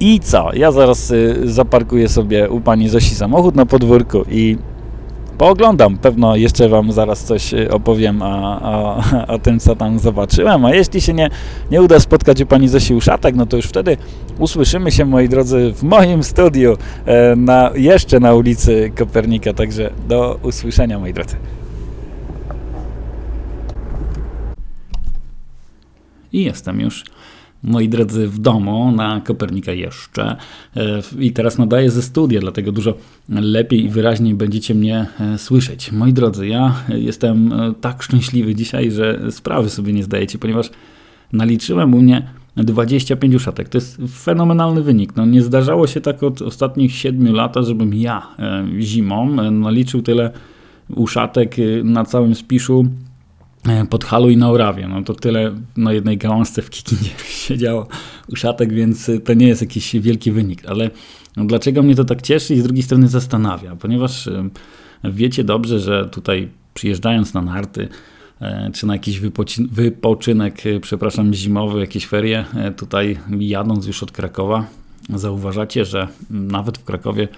I 0.00 0.20
co, 0.20 0.54
ja 0.54 0.72
zaraz 0.72 1.12
zaparkuję 1.44 2.08
sobie 2.08 2.50
u 2.50 2.60
pani 2.60 2.88
Zosi 2.88 3.14
samochód 3.14 3.54
na 3.54 3.66
podwórku 3.66 4.24
i 4.30 4.56
pooglądam. 5.38 5.98
Pewno 5.98 6.36
jeszcze 6.36 6.68
Wam 6.68 6.92
zaraz 6.92 7.24
coś 7.24 7.54
y, 7.54 7.70
opowiem 7.70 8.22
o, 8.22 8.60
o, 8.62 9.02
o, 9.34 9.38
tym, 9.38 9.60
co 9.60 9.76
tam 9.76 9.98
zobaczyłem. 9.98 10.64
A 10.64 10.74
jeśli 10.74 11.00
się 11.00 11.12
nie, 11.12 11.30
nie 11.70 11.82
uda 11.82 12.00
spotkać 12.00 12.40
u 12.40 12.46
Pani 12.46 12.68
Zosi 12.68 12.94
Uszatek, 12.94 13.34
no 13.34 13.46
to 13.46 13.56
już 13.56 13.66
wtedy 13.66 13.96
usłyszymy 14.38 14.90
się, 14.90 15.04
moi 15.04 15.28
drodzy, 15.28 15.72
w 15.72 15.82
moim 15.82 16.22
studiu, 16.22 16.76
e, 17.06 17.36
na, 17.36 17.70
jeszcze 17.74 18.20
na 18.20 18.34
ulicy 18.34 18.92
Kopernika. 18.98 19.52
Także 19.52 19.90
do 20.08 20.38
usłyszenia, 20.42 20.98
moi 20.98 21.12
drodzy. 21.12 21.36
I 26.32 26.44
jestem 26.44 26.80
już 26.80 27.04
moi 27.62 27.88
drodzy, 27.88 28.28
w 28.28 28.38
domu 28.38 28.92
na 28.92 29.20
Kopernika 29.20 29.72
jeszcze 29.72 30.36
e, 30.76 31.02
i 31.18 31.32
teraz 31.32 31.58
nadaję 31.58 31.90
ze 31.90 32.02
studia, 32.02 32.40
dlatego 32.40 32.72
dużo 32.72 32.94
lepiej 33.28 33.84
i 33.84 33.88
wyraźniej 33.88 34.34
będziecie 34.34 34.74
mnie 34.74 35.06
e, 35.20 35.38
słyszeć. 35.38 35.92
Moi 35.92 36.12
drodzy, 36.12 36.48
ja 36.48 36.74
jestem 36.88 37.52
e, 37.52 37.74
tak 37.80 38.02
szczęśliwy 38.02 38.54
dzisiaj, 38.54 38.90
że 38.90 39.20
sprawy 39.30 39.70
sobie 39.70 39.92
nie 39.92 40.02
zdajecie, 40.02 40.38
ponieważ 40.38 40.70
naliczyłem 41.32 41.94
u 41.94 42.00
mnie 42.00 42.28
25 42.56 43.34
uszatek. 43.34 43.68
To 43.68 43.78
jest 43.78 43.98
fenomenalny 44.10 44.82
wynik. 44.82 45.16
No, 45.16 45.26
nie 45.26 45.42
zdarzało 45.42 45.86
się 45.86 46.00
tak 46.00 46.22
od 46.22 46.42
ostatnich 46.42 46.94
7 46.94 47.34
lat, 47.34 47.54
żebym 47.60 47.94
ja 47.94 48.26
zimą 48.80 49.50
naliczył 49.50 50.02
tyle 50.02 50.30
uszatek 50.96 51.56
na 51.84 52.04
całym 52.04 52.34
spiszu 52.34 52.86
pod 53.90 54.04
Halu 54.04 54.30
i 54.30 54.36
na 54.36 54.50
Orawie. 54.50 54.88
No 54.88 55.02
to 55.02 55.14
tyle 55.14 55.54
na 55.76 55.92
jednej 55.92 56.18
gałązce 56.18 56.62
w 56.62 56.70
Kikinie 56.70 57.10
siedziało 57.46 57.88
uszatek, 58.32 58.72
więc 58.72 59.10
to 59.24 59.34
nie 59.34 59.48
jest 59.48 59.60
jakiś 59.60 59.96
wielki 59.96 60.32
wynik. 60.32 60.62
Ale 60.66 60.90
no 61.36 61.44
dlaczego 61.44 61.82
mnie 61.82 61.94
to 61.94 62.04
tak 62.04 62.22
cieszy 62.22 62.54
i 62.54 62.60
z 62.60 62.62
drugiej 62.62 62.82
strony 62.82 63.08
zastanawia? 63.08 63.76
Ponieważ 63.76 64.26
e, 64.28 64.50
wiecie 65.04 65.44
dobrze, 65.44 65.80
że 65.80 66.08
tutaj 66.08 66.48
przyjeżdżając 66.74 67.34
na 67.34 67.42
narty, 67.42 67.88
e, 68.40 68.70
czy 68.74 68.86
na 68.86 68.92
jakiś 68.92 69.20
wypoczynek, 69.70 70.62
przepraszam, 70.80 71.34
zimowy, 71.34 71.80
jakieś 71.80 72.06
ferie, 72.06 72.44
tutaj 72.76 73.18
jadąc 73.38 73.86
już 73.86 74.02
od 74.02 74.12
Krakowa, 74.12 74.66
zauważacie, 75.14 75.84
że 75.84 76.08
nawet 76.30 76.78
w 76.78 76.84
Krakowie 76.84 77.28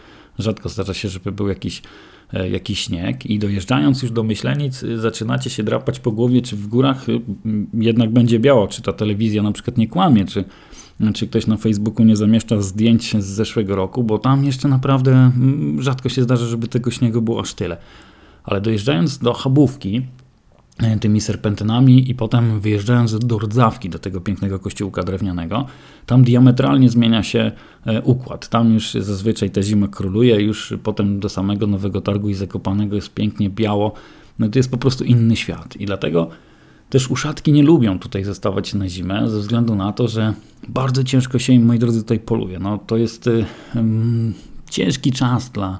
rzadko 0.40 0.68
zdarza 0.68 0.94
się, 0.94 1.08
żeby 1.08 1.32
był 1.32 1.48
jakiś 1.48 1.82
E, 2.32 2.50
jakiś 2.50 2.80
śnieg 2.80 3.26
i 3.26 3.38
dojeżdżając 3.38 4.02
już 4.02 4.10
do 4.10 4.22
Myślenic 4.22 4.82
y, 4.82 5.00
zaczynacie 5.00 5.50
się 5.50 5.62
drapać 5.62 6.00
po 6.00 6.12
głowie, 6.12 6.42
czy 6.42 6.56
w 6.56 6.66
górach 6.66 7.08
y, 7.08 7.20
jednak 7.74 8.10
będzie 8.10 8.38
biało, 8.38 8.68
czy 8.68 8.82
ta 8.82 8.92
telewizja 8.92 9.42
na 9.42 9.52
przykład 9.52 9.78
nie 9.78 9.88
kłamie, 9.88 10.24
czy, 10.24 10.44
czy 11.14 11.26
ktoś 11.26 11.46
na 11.46 11.56
Facebooku 11.56 12.06
nie 12.06 12.16
zamieszcza 12.16 12.62
zdjęć 12.62 13.16
z 13.18 13.26
zeszłego 13.26 13.76
roku, 13.76 14.04
bo 14.04 14.18
tam 14.18 14.44
jeszcze 14.44 14.68
naprawdę 14.68 15.30
rzadko 15.78 16.08
się 16.08 16.22
zdarza, 16.22 16.46
żeby 16.46 16.68
tego 16.68 16.90
śniegu 16.90 17.22
było 17.22 17.40
aż 17.40 17.54
tyle. 17.54 17.76
Ale 18.44 18.60
dojeżdżając 18.60 19.18
do 19.18 19.32
Chabówki, 19.32 20.02
tymi 21.00 21.20
serpentynami 21.20 22.10
i 22.10 22.14
potem 22.14 22.60
wyjeżdżając 22.60 23.18
do 23.18 23.38
Rdzawki, 23.38 23.90
do 23.90 23.98
tego 23.98 24.20
pięknego 24.20 24.58
kościółka 24.58 25.02
drewnianego, 25.02 25.66
tam 26.06 26.24
diametralnie 26.24 26.88
zmienia 26.88 27.22
się 27.22 27.52
e, 27.86 28.02
układ. 28.02 28.48
Tam 28.48 28.74
już 28.74 28.94
zazwyczaj 28.94 29.50
ta 29.50 29.62
zima 29.62 29.88
króluje, 29.88 30.40
już 30.40 30.74
potem 30.82 31.20
do 31.20 31.28
samego 31.28 31.66
Nowego 31.66 32.00
Targu 32.00 32.28
i 32.28 32.34
Zakopanego 32.34 32.96
jest 32.96 33.14
pięknie 33.14 33.50
biało. 33.50 33.92
No 34.38 34.48
to 34.48 34.58
jest 34.58 34.70
po 34.70 34.76
prostu 34.76 35.04
inny 35.04 35.36
świat 35.36 35.76
i 35.76 35.86
dlatego 35.86 36.28
też 36.90 37.10
uszatki 37.10 37.52
nie 37.52 37.62
lubią 37.62 37.98
tutaj 37.98 38.24
zostawać 38.24 38.74
na 38.74 38.88
zimę, 38.88 39.30
ze 39.30 39.38
względu 39.38 39.74
na 39.74 39.92
to, 39.92 40.08
że 40.08 40.34
bardzo 40.68 41.04
ciężko 41.04 41.38
się 41.38 41.52
im, 41.52 41.66
moi 41.66 41.78
drodzy, 41.78 42.02
tutaj 42.02 42.20
poluje. 42.20 42.58
No 42.58 42.78
to 42.78 42.96
jest 42.96 43.30
ciężki 44.70 45.12
czas 45.12 45.50
dla, 45.50 45.78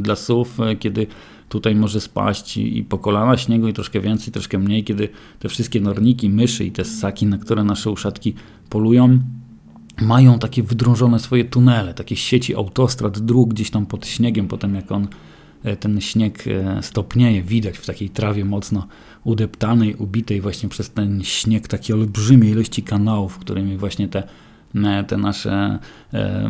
dla 0.00 0.16
sów, 0.16 0.58
kiedy 0.78 1.06
tutaj 1.54 1.74
może 1.74 2.00
spaść 2.00 2.56
i 2.56 2.84
po 2.88 2.98
kolana 2.98 3.36
śniegu 3.36 3.68
i 3.68 3.72
troszkę 3.72 4.00
więcej, 4.00 4.32
troszkę 4.32 4.58
mniej, 4.58 4.84
kiedy 4.84 5.08
te 5.38 5.48
wszystkie 5.48 5.80
norniki, 5.80 6.30
myszy 6.30 6.64
i 6.64 6.72
te 6.72 6.84
ssaki, 6.84 7.26
na 7.26 7.38
które 7.38 7.64
nasze 7.64 7.90
uszatki 7.90 8.34
polują, 8.70 9.18
mają 10.02 10.38
takie 10.38 10.62
wydrążone 10.62 11.18
swoje 11.18 11.44
tunele, 11.44 11.94
takie 11.94 12.16
sieci 12.16 12.54
autostrad, 12.54 13.18
dróg 13.18 13.54
gdzieś 13.54 13.70
tam 13.70 13.86
pod 13.86 14.06
śniegiem, 14.06 14.48
potem 14.48 14.74
jak 14.74 14.92
on 14.92 15.08
ten 15.80 16.00
śnieg 16.00 16.44
stopnieje, 16.80 17.42
widać 17.42 17.78
w 17.78 17.86
takiej 17.86 18.10
trawie 18.10 18.44
mocno 18.44 18.86
udeptanej, 19.24 19.94
ubitej 19.94 20.40
właśnie 20.40 20.68
przez 20.68 20.90
ten 20.90 21.24
śnieg, 21.24 21.68
takie 21.68 21.94
olbrzymie 21.94 22.50
ilości 22.50 22.82
kanałów, 22.82 23.38
którymi 23.38 23.76
właśnie 23.76 24.08
te 24.08 24.22
te 25.06 25.16
nasze 25.16 25.78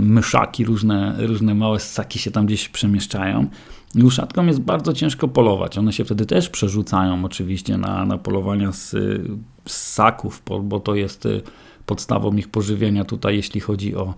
myszaki, 0.01 0.65
różne, 0.65 1.15
różne 1.19 1.55
małe 1.55 1.81
ssaki 1.81 2.19
się 2.19 2.31
tam 2.31 2.47
gdzieś 2.47 2.69
przemieszczają. 2.69 3.47
I 3.95 4.03
uszatkom 4.03 4.49
jest 4.49 4.61
bardzo 4.61 4.93
ciężko 4.93 5.29
polować. 5.29 5.79
One 5.79 5.93
się 5.93 6.05
wtedy 6.05 6.27
też 6.27 6.49
przerzucają 6.49 7.25
oczywiście 7.25 7.79
na, 7.79 8.07
na 8.07 8.19
polowania 8.19 8.73
z, 8.73 8.91
z 9.69 9.73
ssaków, 9.73 10.43
bo 10.63 10.81
to 10.81 10.95
jest 10.95 11.29
podstawą 11.87 12.37
ich 12.37 12.49
pożywienia 12.49 13.05
tutaj, 13.05 13.37
jeśli 13.37 13.61
chodzi 13.61 13.97
o, 13.97 14.15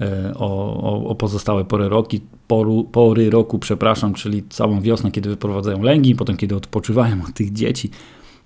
e, 0.00 0.32
o, 0.34 1.04
o 1.04 1.14
pozostałe 1.14 1.64
pory, 1.64 1.88
roki, 1.88 2.20
poru, 2.46 2.84
pory 2.84 3.30
roku, 3.30 3.58
przepraszam, 3.58 4.14
czyli 4.14 4.42
całą 4.48 4.80
wiosnę, 4.80 5.10
kiedy 5.10 5.28
wyprowadzają 5.28 5.82
lęgi, 5.82 6.14
potem 6.14 6.36
kiedy 6.36 6.56
odpoczywają 6.56 7.22
od 7.28 7.34
tych 7.34 7.52
dzieci 7.52 7.90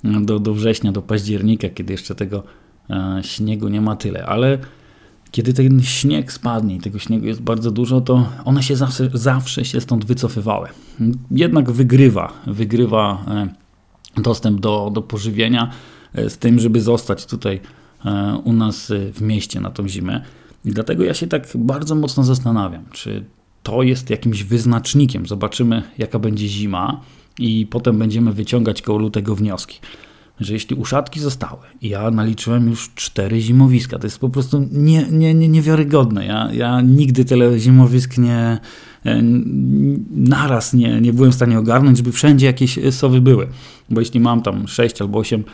do, 0.05 0.38
do 0.38 0.55
września, 0.55 0.92
do 0.92 1.03
października, 1.03 1.68
kiedy 1.68 1.92
jeszcze 1.92 2.14
tego 2.14 2.42
e, 2.90 3.20
śniegu 3.23 3.68
nie 3.68 3.81
ma 3.81 3.97
tyle. 3.97 4.27
Ale 4.27 4.59
kiedy 5.35 5.55
ten 5.55 5.83
śnieg 5.83 6.33
spadnie 6.33 6.77
i 6.77 6.81
tego 6.81 6.99
śniegu 6.99 7.27
jest 7.27 7.42
bardzo 7.42 7.70
dużo, 7.70 8.01
to 8.01 8.29
one 8.44 8.62
się 8.62 8.77
zawsze, 8.77 9.11
zawsze 9.14 9.64
się 9.64 9.81
stąd 9.81 10.05
wycofywały. 10.05 10.68
Jednak 11.31 11.70
wygrywa, 11.70 12.33
wygrywa 12.47 13.25
e, 13.29 14.23
dostęp 14.23 14.61
do, 14.61 14.90
do 14.94 15.03
pożywienia 15.03 15.70
z 16.14 16.38
tym, 16.38 16.59
żeby 16.59 16.81
zostać 16.81 17.27
tutaj 17.27 17.61
E, 18.05 18.40
u 18.44 18.53
nas 18.53 18.92
w 19.12 19.23
mieście 19.23 19.61
na 19.61 19.70
tą 19.70 19.88
zimę. 19.88 20.20
I 20.64 20.70
dlatego 20.70 21.05
ja 21.05 21.14
się 21.14 21.27
tak 21.27 21.49
bardzo 21.55 21.94
mocno 21.94 22.25
zastanawiam, 22.25 22.85
czy 22.92 23.25
to 23.62 23.83
jest 23.83 24.11
jakimś 24.11 24.42
wyznacznikiem. 24.42 25.27
Zobaczymy, 25.27 25.83
jaka 25.99 26.18
będzie 26.18 26.49
zima, 26.49 27.01
i 27.38 27.66
potem 27.70 27.99
będziemy 27.99 28.33
wyciągać 28.33 28.83
koło 28.83 28.99
lutego 28.99 29.35
wnioski. 29.35 29.81
Że 30.40 30.53
jeśli 30.53 30.77
uszatki 30.77 31.20
zostały, 31.20 31.62
ja 31.83 32.11
naliczyłem 32.11 32.68
już 32.68 32.90
cztery 32.94 33.40
zimowiska, 33.40 33.99
to 33.99 34.07
jest 34.07 34.18
po 34.18 34.29
prostu 34.29 34.68
nie, 34.73 35.07
nie, 35.11 35.35
nie, 35.35 35.49
niewiarygodne. 35.49 36.27
Ja, 36.27 36.49
ja 36.53 36.81
nigdy 36.81 37.25
tyle 37.25 37.59
zimowisk 37.59 38.18
nie, 38.18 38.59
e, 39.07 39.23
naraz 40.11 40.75
nie, 40.75 41.01
nie 41.01 41.12
byłem 41.12 41.33
w 41.33 41.35
stanie 41.35 41.59
ogarnąć, 41.59 41.97
żeby 41.97 42.12
wszędzie 42.12 42.47
jakieś 42.47 42.79
sowy 42.90 43.20
były. 43.20 43.49
Bo 43.90 44.01
jeśli 44.01 44.20
mam 44.20 44.42
tam 44.42 44.68
sześć 44.68 45.01
albo 45.01 45.18
osiem 45.18 45.44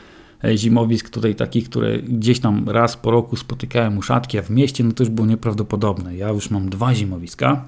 E, 0.44 0.56
zimowisk 0.56 1.10
tutaj 1.10 1.34
takich, 1.34 1.68
które 1.68 1.98
gdzieś 1.98 2.40
tam 2.40 2.68
raz 2.68 2.96
po 2.96 3.10
roku 3.10 3.36
spotykałem 3.36 3.98
uszatki, 3.98 4.38
a 4.38 4.42
w 4.42 4.50
mieście 4.50 4.84
no 4.84 4.92
to 4.92 5.02
już 5.02 5.10
było 5.10 5.26
nieprawdopodobne. 5.26 6.16
Ja 6.16 6.28
już 6.28 6.50
mam 6.50 6.70
dwa 6.70 6.94
zimowiska, 6.94 7.64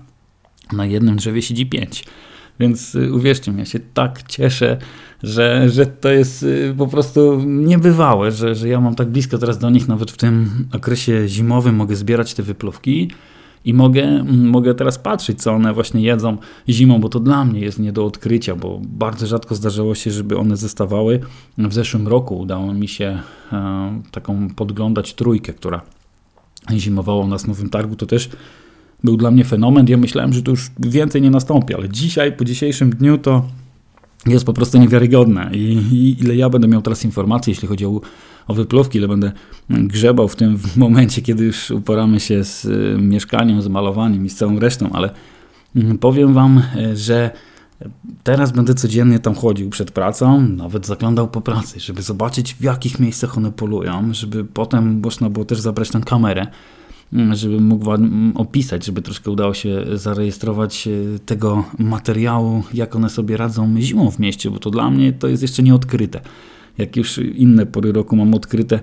na 0.72 0.86
jednym 0.86 1.16
drzewie 1.16 1.42
siedzi 1.42 1.66
pięć. 1.66 2.04
Więc 2.62 2.94
y, 2.94 3.12
uwierzcie 3.12 3.52
mi, 3.52 3.58
ja 3.58 3.64
się 3.64 3.80
tak 3.94 4.22
cieszę, 4.22 4.78
że, 5.22 5.68
że 5.70 5.86
to 5.86 6.10
jest 6.10 6.42
y, 6.42 6.74
po 6.78 6.86
prostu 6.86 7.40
niebywałe, 7.46 8.32
że, 8.32 8.54
że 8.54 8.68
ja 8.68 8.80
mam 8.80 8.94
tak 8.94 9.08
blisko 9.08 9.38
teraz 9.38 9.58
do 9.58 9.70
nich, 9.70 9.88
nawet 9.88 10.10
w 10.10 10.16
tym 10.16 10.50
okresie 10.72 11.28
zimowym 11.28 11.74
mogę 11.74 11.96
zbierać 11.96 12.34
te 12.34 12.42
wypluwki 12.42 13.10
i 13.64 13.74
mogę, 13.74 14.24
mogę 14.24 14.74
teraz 14.74 14.98
patrzeć, 14.98 15.42
co 15.42 15.52
one 15.52 15.72
właśnie 15.74 16.02
jedzą 16.02 16.36
zimą, 16.68 17.00
bo 17.00 17.08
to 17.08 17.20
dla 17.20 17.44
mnie 17.44 17.60
jest 17.60 17.78
nie 17.78 17.92
do 17.92 18.06
odkrycia, 18.06 18.56
bo 18.56 18.80
bardzo 18.84 19.26
rzadko 19.26 19.54
zdarzało 19.54 19.94
się, 19.94 20.10
żeby 20.10 20.38
one 20.38 20.56
zestawały. 20.56 21.20
W 21.58 21.74
zeszłym 21.74 22.08
roku 22.08 22.38
udało 22.38 22.74
mi 22.74 22.88
się 22.88 23.20
e, 23.52 24.02
taką 24.10 24.48
podglądać 24.48 25.14
trójkę, 25.14 25.52
która 25.52 25.80
zimowała 26.72 27.24
u 27.24 27.28
nas 27.28 27.42
w 27.42 27.48
Nowym 27.48 27.68
Targu. 27.68 27.96
To 27.96 28.06
też 28.06 28.30
był 29.04 29.16
dla 29.16 29.30
mnie 29.30 29.44
fenomen. 29.44 29.86
Ja 29.88 29.96
myślałem, 29.96 30.32
że 30.32 30.42
to 30.42 30.50
już 30.50 30.70
więcej 30.78 31.22
nie 31.22 31.30
nastąpi, 31.30 31.74
ale 31.74 31.88
dzisiaj, 31.88 32.32
po 32.32 32.44
dzisiejszym 32.44 32.90
dniu 32.90 33.18
to 33.18 33.44
jest 34.26 34.44
po 34.44 34.52
prostu 34.52 34.78
niewiarygodne. 34.78 35.50
I, 35.52 35.56
I, 35.92 36.20
ile 36.20 36.36
ja 36.36 36.48
będę 36.48 36.68
miał 36.68 36.82
teraz 36.82 37.04
informacji, 37.04 37.50
jeśli 37.50 37.68
chodzi 37.68 37.86
o 37.86 38.00
o 38.48 38.54
wypluwki, 38.54 38.98
ile 38.98 39.08
będę 39.08 39.32
grzebał 39.70 40.28
w 40.28 40.36
tym 40.36 40.58
momencie, 40.76 41.22
kiedy 41.22 41.44
już 41.44 41.70
uporamy 41.70 42.20
się 42.20 42.44
z 42.44 42.64
y, 42.64 42.96
mieszkaniem, 42.98 43.62
z 43.62 43.68
malowaniem 43.68 44.26
i 44.26 44.30
z 44.30 44.36
całą 44.36 44.58
resztą, 44.58 44.90
ale 44.92 45.10
mm, 45.76 45.98
powiem 45.98 46.34
Wam, 46.34 46.62
y, 46.76 46.96
że 46.96 47.30
teraz 48.22 48.52
będę 48.52 48.74
codziennie 48.74 49.18
tam 49.18 49.34
chodził 49.34 49.70
przed 49.70 49.90
pracą, 49.90 50.40
nawet 50.40 50.86
zaglądał 50.86 51.28
po 51.28 51.40
pracy, 51.40 51.80
żeby 51.80 52.02
zobaczyć 52.02 52.54
w 52.54 52.62
jakich 52.62 53.00
miejscach 53.00 53.38
one 53.38 53.52
polują, 53.52 54.14
żeby 54.14 54.44
potem 54.44 55.00
można 55.00 55.30
było 55.30 55.44
też 55.44 55.60
zabrać 55.60 55.90
tę 55.90 56.00
kamerę, 56.00 56.46
mm, 57.12 57.34
żeby 57.34 57.60
mógł 57.60 57.84
Wam 57.84 58.32
opisać, 58.34 58.86
żeby 58.86 59.02
troszkę 59.02 59.30
udało 59.30 59.54
się 59.54 59.84
zarejestrować 59.94 60.86
y, 60.86 61.18
tego 61.26 61.64
materiału, 61.78 62.62
jak 62.74 62.96
one 62.96 63.10
sobie 63.10 63.36
radzą 63.36 63.80
zimą 63.80 64.10
w 64.10 64.18
mieście, 64.18 64.50
bo 64.50 64.58
to 64.58 64.70
dla 64.70 64.90
mnie 64.90 65.12
to 65.12 65.28
jest 65.28 65.42
jeszcze 65.42 65.62
nieodkryte 65.62 66.20
jak 66.78 66.96
już 66.96 67.18
inne 67.18 67.66
pory 67.66 67.92
roku 67.92 68.16
mam 68.16 68.34
odkryte 68.34 68.80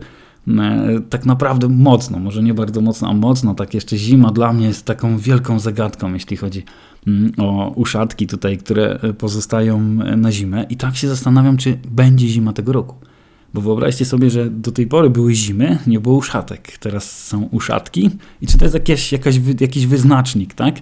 e, 0.47 0.99
tak 1.09 1.25
naprawdę 1.25 1.69
mocno, 1.69 2.19
może 2.19 2.43
nie 2.43 2.53
bardzo 2.53 2.81
mocno, 2.81 3.09
a 3.09 3.13
mocno, 3.13 3.55
tak 3.55 3.73
jeszcze 3.73 3.97
zima 3.97 4.31
dla 4.31 4.53
mnie 4.53 4.67
jest 4.67 4.85
taką 4.85 5.17
wielką 5.17 5.59
zagadką, 5.59 6.13
jeśli 6.13 6.37
chodzi 6.37 6.63
o 7.37 7.71
uszatki 7.75 8.27
tutaj, 8.27 8.57
które 8.57 8.99
pozostają 9.17 9.79
na 10.17 10.31
zimę 10.31 10.65
i 10.69 10.77
tak 10.77 10.95
się 10.95 11.07
zastanawiam, 11.07 11.57
czy 11.57 11.79
będzie 11.91 12.27
zima 12.27 12.53
tego 12.53 12.73
roku. 12.73 12.95
Bo 13.53 13.61
wyobraźcie 13.61 14.05
sobie, 14.05 14.29
że 14.29 14.49
do 14.49 14.71
tej 14.71 14.87
pory 14.87 15.09
były 15.09 15.33
zimy, 15.33 15.77
nie 15.87 15.99
było 15.99 16.15
uszatek, 16.15 16.77
teraz 16.77 17.27
są 17.27 17.43
uszatki 17.43 18.09
i 18.41 18.47
czy 18.47 18.57
to 18.57 18.65
jest 18.65 18.75
jakieś, 18.75 19.11
jakaś, 19.11 19.35
jakiś 19.59 19.85
wyznacznik, 19.85 20.53
tak? 20.53 20.75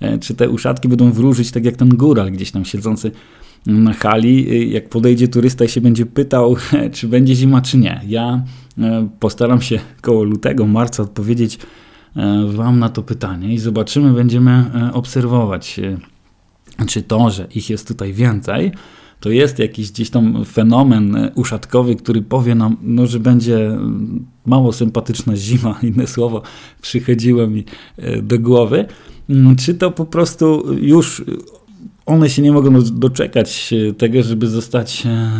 E, 0.00 0.18
czy 0.18 0.34
te 0.34 0.50
uszatki 0.50 0.88
będą 0.88 1.12
wróżyć 1.12 1.50
tak 1.50 1.64
jak 1.64 1.76
ten 1.76 1.88
góral 1.88 2.30
gdzieś 2.30 2.50
tam 2.50 2.64
siedzący 2.64 3.10
na 3.66 3.92
hali, 3.92 4.52
y, 4.52 4.64
jak 4.64 4.88
podejdzie 4.88 5.28
turysta 5.28 5.64
i 5.64 5.68
się 5.68 5.80
będzie 5.80 6.06
pytał, 6.06 6.56
czy 6.94 7.08
będzie 7.08 7.34
zima, 7.34 7.62
czy 7.62 7.78
nie. 7.78 8.00
Ja 8.06 8.42
e, 8.78 9.08
postaram 9.20 9.60
się 9.60 9.78
koło 10.00 10.24
lutego, 10.24 10.66
marca 10.66 11.02
odpowiedzieć 11.02 11.58
e, 12.16 12.46
Wam 12.46 12.78
na 12.78 12.88
to 12.88 13.02
pytanie 13.02 13.54
i 13.54 13.58
zobaczymy, 13.58 14.12
będziemy 14.12 14.50
e, 14.50 14.92
obserwować, 14.92 15.80
czy 16.86 17.02
to, 17.02 17.30
że 17.30 17.46
ich 17.54 17.70
jest 17.70 17.88
tutaj 17.88 18.12
więcej, 18.12 18.72
to 19.24 19.30
jest 19.30 19.58
jakiś 19.58 19.90
gdzieś 19.90 20.10
tam 20.10 20.44
fenomen 20.44 21.30
uszatkowy, 21.34 21.96
który 21.96 22.22
powie 22.22 22.54
nam, 22.54 22.76
no, 22.82 23.06
że 23.06 23.20
będzie 23.20 23.66
mm, 23.66 24.26
mało 24.46 24.72
sympatyczna 24.72 25.36
zima, 25.36 25.78
inne 25.92 26.06
słowo 26.06 26.42
przychodziło 26.82 27.46
mi 27.46 27.64
do 28.22 28.38
głowy, 28.38 28.86
mm, 29.28 29.56
czy 29.56 29.74
to 29.74 29.90
po 29.90 30.06
prostu 30.06 30.74
już 30.80 31.24
one 32.06 32.30
się 32.30 32.42
nie 32.42 32.52
mogą 32.52 32.82
doczekać 32.82 33.74
tego, 33.98 34.22
żeby 34.22 34.46
zostać 34.46 35.06
e, 35.06 35.30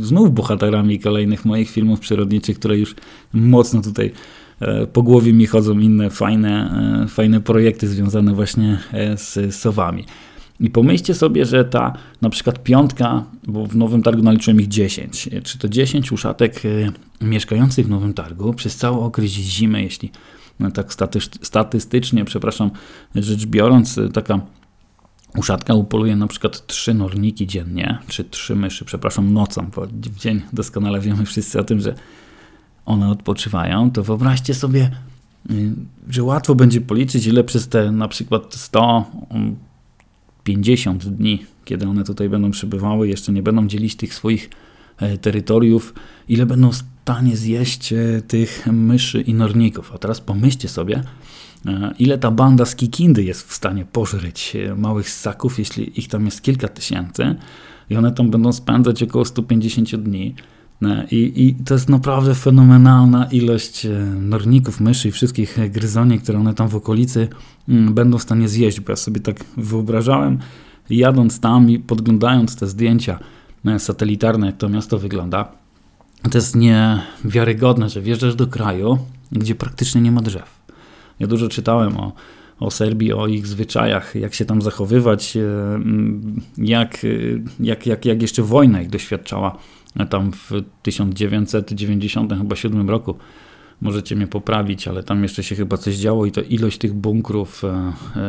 znów 0.00 0.34
bohaterami 0.34 1.00
kolejnych 1.00 1.44
moich 1.44 1.70
filmów 1.70 2.00
przyrodniczych, 2.00 2.58
które 2.58 2.78
już 2.78 2.94
mocno 3.32 3.82
tutaj 3.82 4.12
e, 4.60 4.86
po 4.86 5.02
głowie 5.02 5.32
mi 5.32 5.46
chodzą 5.46 5.78
inne 5.78 6.10
fajne, 6.10 6.70
e, 7.04 7.08
fajne 7.08 7.40
projekty 7.40 7.88
związane 7.88 8.34
właśnie 8.34 8.78
z 9.16 9.54
sowami. 9.54 10.04
I 10.60 10.70
pomyślcie 10.70 11.14
sobie, 11.14 11.44
że 11.44 11.64
ta 11.64 11.92
na 12.22 12.30
przykład 12.30 12.62
piątka, 12.62 13.24
bo 13.46 13.66
w 13.66 13.76
Nowym 13.76 14.02
Targu 14.02 14.22
naliczyłem 14.22 14.60
ich 14.60 14.68
10, 14.68 15.28
czy 15.44 15.58
to 15.58 15.68
10 15.68 16.12
uszatek 16.12 16.62
mieszkających 17.20 17.86
w 17.86 17.90
Nowym 17.90 18.14
Targu 18.14 18.54
przez 18.54 18.76
cały 18.76 19.00
okres 19.00 19.30
zimy, 19.30 19.82
jeśli 19.82 20.10
no 20.60 20.70
tak 20.70 20.94
statystycznie, 21.42 22.24
przepraszam, 22.24 22.70
rzecz 23.14 23.46
biorąc, 23.46 24.00
taka 24.12 24.40
Uszatka 25.36 25.74
upoluje 25.74 26.16
na 26.16 26.26
przykład 26.26 26.66
trzy 26.66 26.94
norniki 26.94 27.46
dziennie, 27.46 27.98
czy 28.08 28.24
trzy 28.24 28.56
myszy, 28.56 28.84
przepraszam, 28.84 29.32
nocą, 29.32 29.70
bo 29.76 29.86
w 29.86 30.18
dzień 30.18 30.42
doskonale 30.52 31.00
wiemy 31.00 31.24
wszyscy 31.24 31.60
o 31.60 31.64
tym, 31.64 31.80
że 31.80 31.94
one 32.86 33.08
odpoczywają, 33.08 33.90
to 33.90 34.02
wyobraźcie 34.02 34.54
sobie, 34.54 34.90
y, 35.50 35.72
że 36.08 36.22
łatwo 36.22 36.54
będzie 36.54 36.80
policzyć, 36.80 37.26
ile 37.26 37.44
przez 37.44 37.68
te 37.68 37.92
na 37.92 38.08
przykład 38.08 38.54
150 40.46 41.08
dni, 41.08 41.44
kiedy 41.64 41.86
one 41.86 42.04
tutaj 42.04 42.28
będą 42.28 42.50
przebywały, 42.50 43.08
jeszcze 43.08 43.32
nie 43.32 43.42
będą 43.42 43.66
dzielić 43.66 43.96
tych 43.96 44.14
swoich 44.14 44.50
e, 44.98 45.18
terytoriów, 45.18 45.94
ile 46.28 46.46
będą 46.46 46.70
w 46.70 46.76
stanie 46.76 47.36
zjeść 47.36 47.92
e, 47.92 48.22
tych 48.26 48.66
myszy 48.72 49.20
i 49.20 49.34
norników. 49.34 49.92
A 49.94 49.98
teraz 49.98 50.20
pomyślcie 50.20 50.68
sobie, 50.68 51.02
E, 51.66 51.94
ile 51.98 52.18
ta 52.18 52.30
banda 52.30 52.64
z 52.64 52.76
Kikindy 52.76 53.24
jest 53.24 53.48
w 53.48 53.54
stanie 53.54 53.84
pożreć 53.84 54.56
e, 54.56 54.74
małych 54.74 55.10
ssaków, 55.10 55.58
jeśli 55.58 56.00
ich 56.00 56.08
tam 56.08 56.24
jest 56.24 56.42
kilka 56.42 56.68
tysięcy 56.68 57.36
i 57.90 57.96
one 57.96 58.12
tam 58.12 58.30
będą 58.30 58.52
spędzać 58.52 59.02
około 59.02 59.24
150 59.24 59.96
dni. 59.96 60.34
E, 60.82 61.06
I, 61.10 61.46
I, 61.46 61.54
to 61.54 61.74
jest 61.74 61.88
naprawdę 61.88 62.34
fenomenalna 62.34 63.26
ilość 63.26 63.86
norników, 64.20 64.80
myszy 64.80 65.08
i 65.08 65.12
wszystkich 65.12 65.58
gryzoni, 65.70 66.18
które 66.18 66.38
one 66.38 66.54
tam 66.54 66.68
w 66.68 66.74
okolicy 66.74 67.28
mm, 67.68 67.94
będą 67.94 68.18
w 68.18 68.22
stanie 68.22 68.48
zjeść. 68.48 68.80
Bo 68.80 68.92
ja 68.92 68.96
sobie 68.96 69.20
tak 69.20 69.44
wyobrażałem, 69.56 70.38
jadąc 70.90 71.40
tam 71.40 71.70
i 71.70 71.78
podglądając 71.78 72.56
te 72.56 72.66
zdjęcia 72.66 73.18
satelitarne, 73.78 74.46
jak 74.46 74.56
to 74.56 74.68
miasto 74.68 74.98
wygląda, 74.98 75.52
to 76.30 76.38
jest 76.38 76.56
niewiarygodne, 76.56 77.88
że 77.88 78.00
wjeżdżasz 78.02 78.34
do 78.34 78.46
kraju, 78.46 78.98
gdzie 79.32 79.54
praktycznie 79.54 80.00
nie 80.00 80.12
ma 80.12 80.22
drzew. 80.22 80.62
Ja 81.20 81.26
dużo 81.26 81.48
czytałem 81.48 81.96
o, 81.96 82.12
o 82.60 82.70
Serbii, 82.70 83.12
o 83.12 83.26
ich 83.26 83.46
zwyczajach, 83.46 84.14
jak 84.14 84.34
się 84.34 84.44
tam 84.44 84.62
zachowywać, 84.62 85.38
jak, 86.58 87.06
jak, 87.60 87.86
jak, 87.86 88.04
jak 88.04 88.22
jeszcze 88.22 88.42
wojna 88.42 88.82
ich 88.82 88.90
doświadczała 88.90 89.58
tam 90.10 90.32
w 90.32 90.50
1997 90.82 92.90
roku. 92.90 93.14
Możecie 93.80 94.16
mnie 94.16 94.26
poprawić, 94.26 94.88
ale 94.88 95.02
tam 95.02 95.22
jeszcze 95.22 95.42
się 95.42 95.54
chyba 95.54 95.76
coś 95.76 95.96
działo 95.96 96.26
i 96.26 96.32
to 96.32 96.40
ilość 96.40 96.78
tych 96.78 96.94
bunkrów 96.94 97.62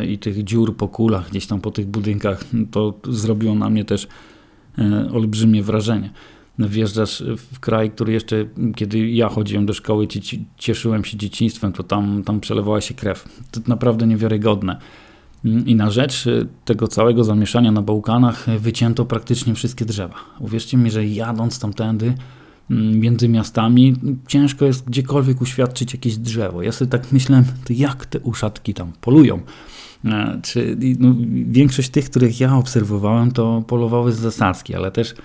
i 0.07 0.17
tych 0.17 0.43
dziur 0.43 0.75
po 0.75 0.87
kulach 0.87 1.29
gdzieś 1.29 1.47
tam 1.47 1.61
po 1.61 1.71
tych 1.71 1.85
budynkach, 1.85 2.45
to 2.71 2.99
zrobiło 3.09 3.55
na 3.55 3.69
mnie 3.69 3.85
też 3.85 4.07
olbrzymie 5.13 5.63
wrażenie 5.63 6.09
wjeżdżasz 6.59 7.23
w 7.37 7.59
kraj, 7.59 7.91
który 7.91 8.13
jeszcze, 8.13 8.45
kiedy 8.75 9.09
ja 9.09 9.29
chodziłem 9.29 9.65
do 9.65 9.73
szkoły, 9.73 10.07
cieszyłem 10.57 11.05
się 11.05 11.17
dzieciństwem, 11.17 11.73
to 11.73 11.83
tam, 11.83 12.23
tam 12.23 12.39
przelewała 12.39 12.81
się 12.81 12.93
krew. 12.93 13.41
To 13.51 13.61
naprawdę 13.67 14.07
niewiarygodne. 14.07 14.79
I 15.43 15.75
na 15.75 15.89
rzecz 15.89 16.25
tego 16.65 16.87
całego 16.87 17.23
zamieszania 17.23 17.71
na 17.71 17.81
Bałkanach 17.81 18.45
wycięto 18.59 19.05
praktycznie 19.05 19.53
wszystkie 19.55 19.85
drzewa. 19.85 20.15
Uwierzcie 20.39 20.77
mi, 20.77 20.91
że 20.91 21.05
jadąc 21.07 21.59
tamtędy 21.59 22.13
mm, 22.71 22.99
między 22.99 23.29
miastami, 23.29 23.95
ciężko 24.27 24.65
jest 24.65 24.85
gdziekolwiek 24.85 25.41
uświadczyć 25.41 25.93
jakieś 25.93 26.17
drzewo. 26.17 26.61
Ja 26.61 26.71
sobie 26.71 26.91
tak 26.91 27.11
myślałem, 27.11 27.45
jak 27.69 28.05
te 28.05 28.19
uszatki 28.19 28.73
tam 28.73 28.91
polują. 29.01 29.39
E, 30.05 30.39
czy, 30.43 30.77
no, 30.99 31.15
większość 31.45 31.89
tych, 31.89 32.09
których 32.09 32.39
ja 32.39 32.55
obserwowałem, 32.55 33.31
to 33.31 33.63
polowały 33.67 34.11
z 34.11 34.19
zasadzki, 34.19 34.75
ale 34.75 34.91
też 34.91 35.15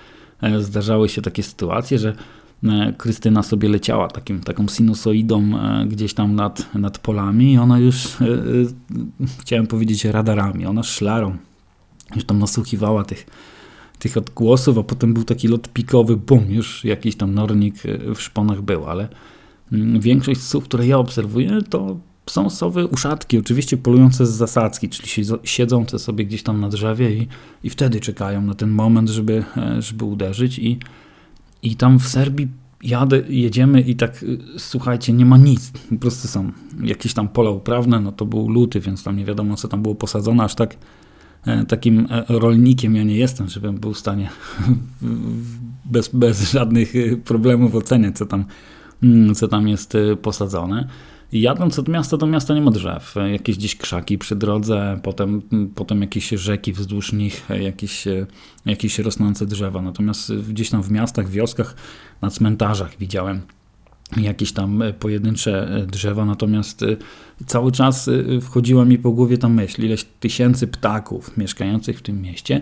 E, 0.43 0.61
zdarzały 0.61 1.09
się 1.09 1.21
takie 1.21 1.43
sytuacje, 1.43 1.99
że 1.99 2.15
Krystyna 2.97 3.43
sobie 3.43 3.69
leciała 3.69 4.07
takim, 4.07 4.39
taką 4.39 4.67
sinusoidą 4.67 5.59
e, 5.59 5.85
gdzieś 5.85 6.13
tam 6.13 6.35
nad, 6.35 6.75
nad 6.75 6.97
polami 6.97 7.53
i 7.53 7.57
ona 7.57 7.79
już, 7.79 8.17
chciałem 9.41 9.67
powiedzieć 9.67 10.05
radarami, 10.05 10.65
ona 10.65 10.83
szlarą 10.83 11.37
już 12.15 12.25
tam 12.25 12.39
nasłuchiwała 12.39 13.03
tych, 13.03 13.25
tych 13.99 14.17
odgłosów, 14.17 14.77
a 14.77 14.83
potem 14.83 15.13
był 15.13 15.23
taki 15.23 15.47
lot 15.47 15.69
pikowy, 15.69 16.17
bum, 16.17 16.51
już 16.51 16.85
jakiś 16.85 17.15
tam 17.15 17.33
nornik 17.33 17.75
w 18.15 18.21
szponach 18.21 18.61
był, 18.61 18.85
ale 18.85 19.07
mm, 19.71 19.99
większość 19.99 20.41
słów, 20.41 20.63
które 20.63 20.87
ja 20.87 20.97
obserwuję, 20.97 21.59
to 21.69 21.97
są 22.25 22.49
sowy 22.49 22.87
uszatki, 22.87 23.37
oczywiście 23.37 23.77
polujące 23.77 24.25
z 24.25 24.29
zasadzki, 24.29 24.89
czyli 24.89 25.27
siedzące 25.43 25.99
sobie 25.99 26.25
gdzieś 26.25 26.43
tam 26.43 26.59
na 26.59 26.69
drzewie 26.69 27.11
i, 27.11 27.27
i 27.63 27.69
wtedy 27.69 27.99
czekają 27.99 28.41
na 28.41 28.53
ten 28.53 28.69
moment, 28.69 29.09
żeby, 29.09 29.43
e, 29.57 29.81
żeby 29.81 30.05
uderzyć. 30.05 30.59
I, 30.59 30.79
I 31.63 31.75
tam 31.75 31.99
w 31.99 32.07
Serbii 32.07 32.47
jadę, 32.83 33.21
jedziemy 33.29 33.81
i 33.81 33.95
tak, 33.95 34.23
y, 34.23 34.39
słuchajcie, 34.57 35.13
nie 35.13 35.25
ma 35.25 35.37
nic. 35.37 35.71
Po 35.89 35.95
prostu 35.95 36.27
są 36.27 36.51
jakieś 36.81 37.13
tam 37.13 37.27
pola 37.27 37.49
uprawne, 37.49 37.99
no 37.99 38.11
to 38.11 38.25
był 38.25 38.49
luty, 38.49 38.79
więc 38.79 39.03
tam 39.03 39.17
nie 39.17 39.25
wiadomo, 39.25 39.55
co 39.55 39.67
tam 39.67 39.81
było 39.81 39.95
posadzone, 39.95 40.43
aż 40.43 40.55
tak 40.55 40.75
e, 41.45 41.65
takim 41.65 42.07
e, 42.09 42.25
rolnikiem 42.29 42.95
ja 42.95 43.03
nie 43.03 43.15
jestem, 43.15 43.47
żebym 43.47 43.75
był 43.75 43.93
w 43.93 43.99
stanie 43.99 44.29
bez, 45.93 46.07
bez 46.07 46.51
żadnych 46.51 46.95
y, 46.95 47.17
problemów 47.25 47.75
oceniać, 47.75 48.17
co 48.17 48.25
tam, 48.25 48.45
mm, 49.03 49.35
co 49.35 49.47
tam 49.47 49.67
jest 49.67 49.95
y, 49.95 50.15
posadzone. 50.15 50.87
Jadąc 51.33 51.79
od 51.79 51.87
miasta 51.87 52.17
do 52.17 52.27
miasta 52.27 52.53
nie 52.53 52.61
ma 52.61 52.71
drzew. 52.71 53.15
Jakieś 53.31 53.57
gdzieś 53.57 53.75
krzaki 53.75 54.17
przy 54.17 54.35
drodze, 54.35 54.99
potem, 55.03 55.41
potem 55.75 56.01
jakieś 56.01 56.29
rzeki 56.29 56.73
wzdłuż 56.73 57.13
nich, 57.13 57.45
jakieś, 57.61 58.05
jakieś 58.65 58.99
rosnące 58.99 59.45
drzewa. 59.45 59.81
Natomiast 59.81 60.33
gdzieś 60.33 60.69
tam 60.69 60.83
w 60.83 60.91
miastach, 60.91 61.29
wioskach, 61.29 61.75
na 62.21 62.29
cmentarzach 62.29 62.97
widziałem 62.99 63.41
jakieś 64.17 64.51
tam 64.51 64.83
pojedyncze 64.99 65.85
drzewa, 65.91 66.25
natomiast 66.25 66.85
cały 67.45 67.71
czas 67.71 68.09
wchodziła 68.41 68.85
mi 68.85 68.97
po 68.97 69.11
głowie 69.11 69.37
ta 69.37 69.49
myśl, 69.49 69.85
ileś 69.85 70.05
tysięcy 70.19 70.67
ptaków 70.67 71.37
mieszkających 71.37 71.99
w 71.99 72.01
tym 72.01 72.21
mieście 72.21 72.61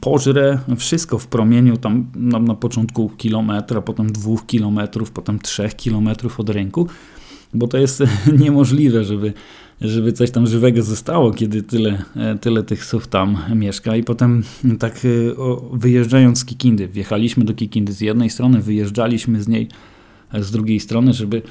pożre 0.00 0.58
wszystko 0.78 1.18
w 1.18 1.26
promieniu 1.26 1.76
tam 1.76 2.06
na, 2.14 2.38
na 2.38 2.54
początku 2.54 3.08
kilometra, 3.08 3.82
potem 3.82 4.12
dwóch 4.12 4.46
kilometrów, 4.46 5.10
potem 5.10 5.38
trzech 5.38 5.76
kilometrów 5.76 6.40
od 6.40 6.50
rynku 6.50 6.88
bo 7.54 7.66
to 7.66 7.78
jest 7.78 8.02
niemożliwe, 8.44 9.04
żeby, 9.04 9.32
żeby 9.80 10.12
coś 10.12 10.30
tam 10.30 10.46
żywego 10.46 10.82
zostało, 10.82 11.30
kiedy 11.30 11.62
tyle, 11.62 12.02
e, 12.16 12.38
tyle 12.38 12.62
tych 12.62 12.84
sów 12.84 13.06
tam 13.06 13.38
mieszka. 13.54 13.96
I 13.96 14.02
potem 14.02 14.42
tak 14.78 14.96
e, 14.96 15.08
wyjeżdżając 15.72 16.38
z 16.38 16.44
Kikindy, 16.44 16.88
wjechaliśmy 16.88 17.44
do 17.44 17.54
Kikindy 17.54 17.92
z 17.92 18.00
jednej 18.00 18.30
strony, 18.30 18.60
wyjeżdżaliśmy 18.60 19.42
z 19.42 19.48
niej 19.48 19.68
e, 20.32 20.42
z 20.42 20.50
drugiej 20.50 20.80
strony, 20.80 21.12
żeby 21.12 21.42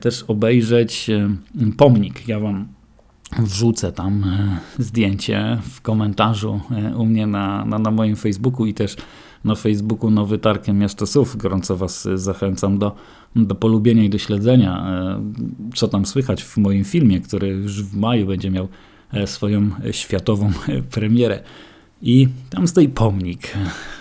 też 0.00 0.22
obejrzeć 0.22 1.10
pomnik. 1.76 2.28
Ja 2.28 2.40
wam 2.40 2.68
wrzucę 3.38 3.92
tam 3.92 4.24
zdjęcie 4.78 5.58
w 5.62 5.80
komentarzu 5.80 6.60
u 6.96 7.06
mnie 7.06 7.26
na, 7.26 7.64
na, 7.64 7.78
na 7.78 7.90
moim 7.90 8.16
Facebooku 8.16 8.66
i 8.66 8.74
też 8.74 8.96
na 9.46 9.54
Facebooku 9.54 10.10
Nowy 10.10 10.38
Targ 10.38 10.68
Miasto 10.68 11.06
Sów. 11.06 11.36
Gorąco 11.36 11.76
Was 11.76 12.08
zachęcam 12.14 12.78
do, 12.78 12.96
do 13.36 13.54
polubienia 13.54 14.04
i 14.04 14.10
do 14.10 14.18
śledzenia, 14.18 14.86
e, 14.88 15.20
co 15.74 15.88
tam 15.88 16.06
słychać 16.06 16.44
w 16.44 16.56
moim 16.56 16.84
filmie, 16.84 17.20
który 17.20 17.48
już 17.48 17.82
w 17.82 17.96
maju 17.96 18.26
będzie 18.26 18.50
miał 18.50 18.68
e, 19.12 19.26
swoją 19.26 19.70
światową 19.90 20.50
premierę. 20.90 21.42
I 22.02 22.28
tam 22.50 22.68
stoi 22.68 22.88
pomnik 22.88 23.52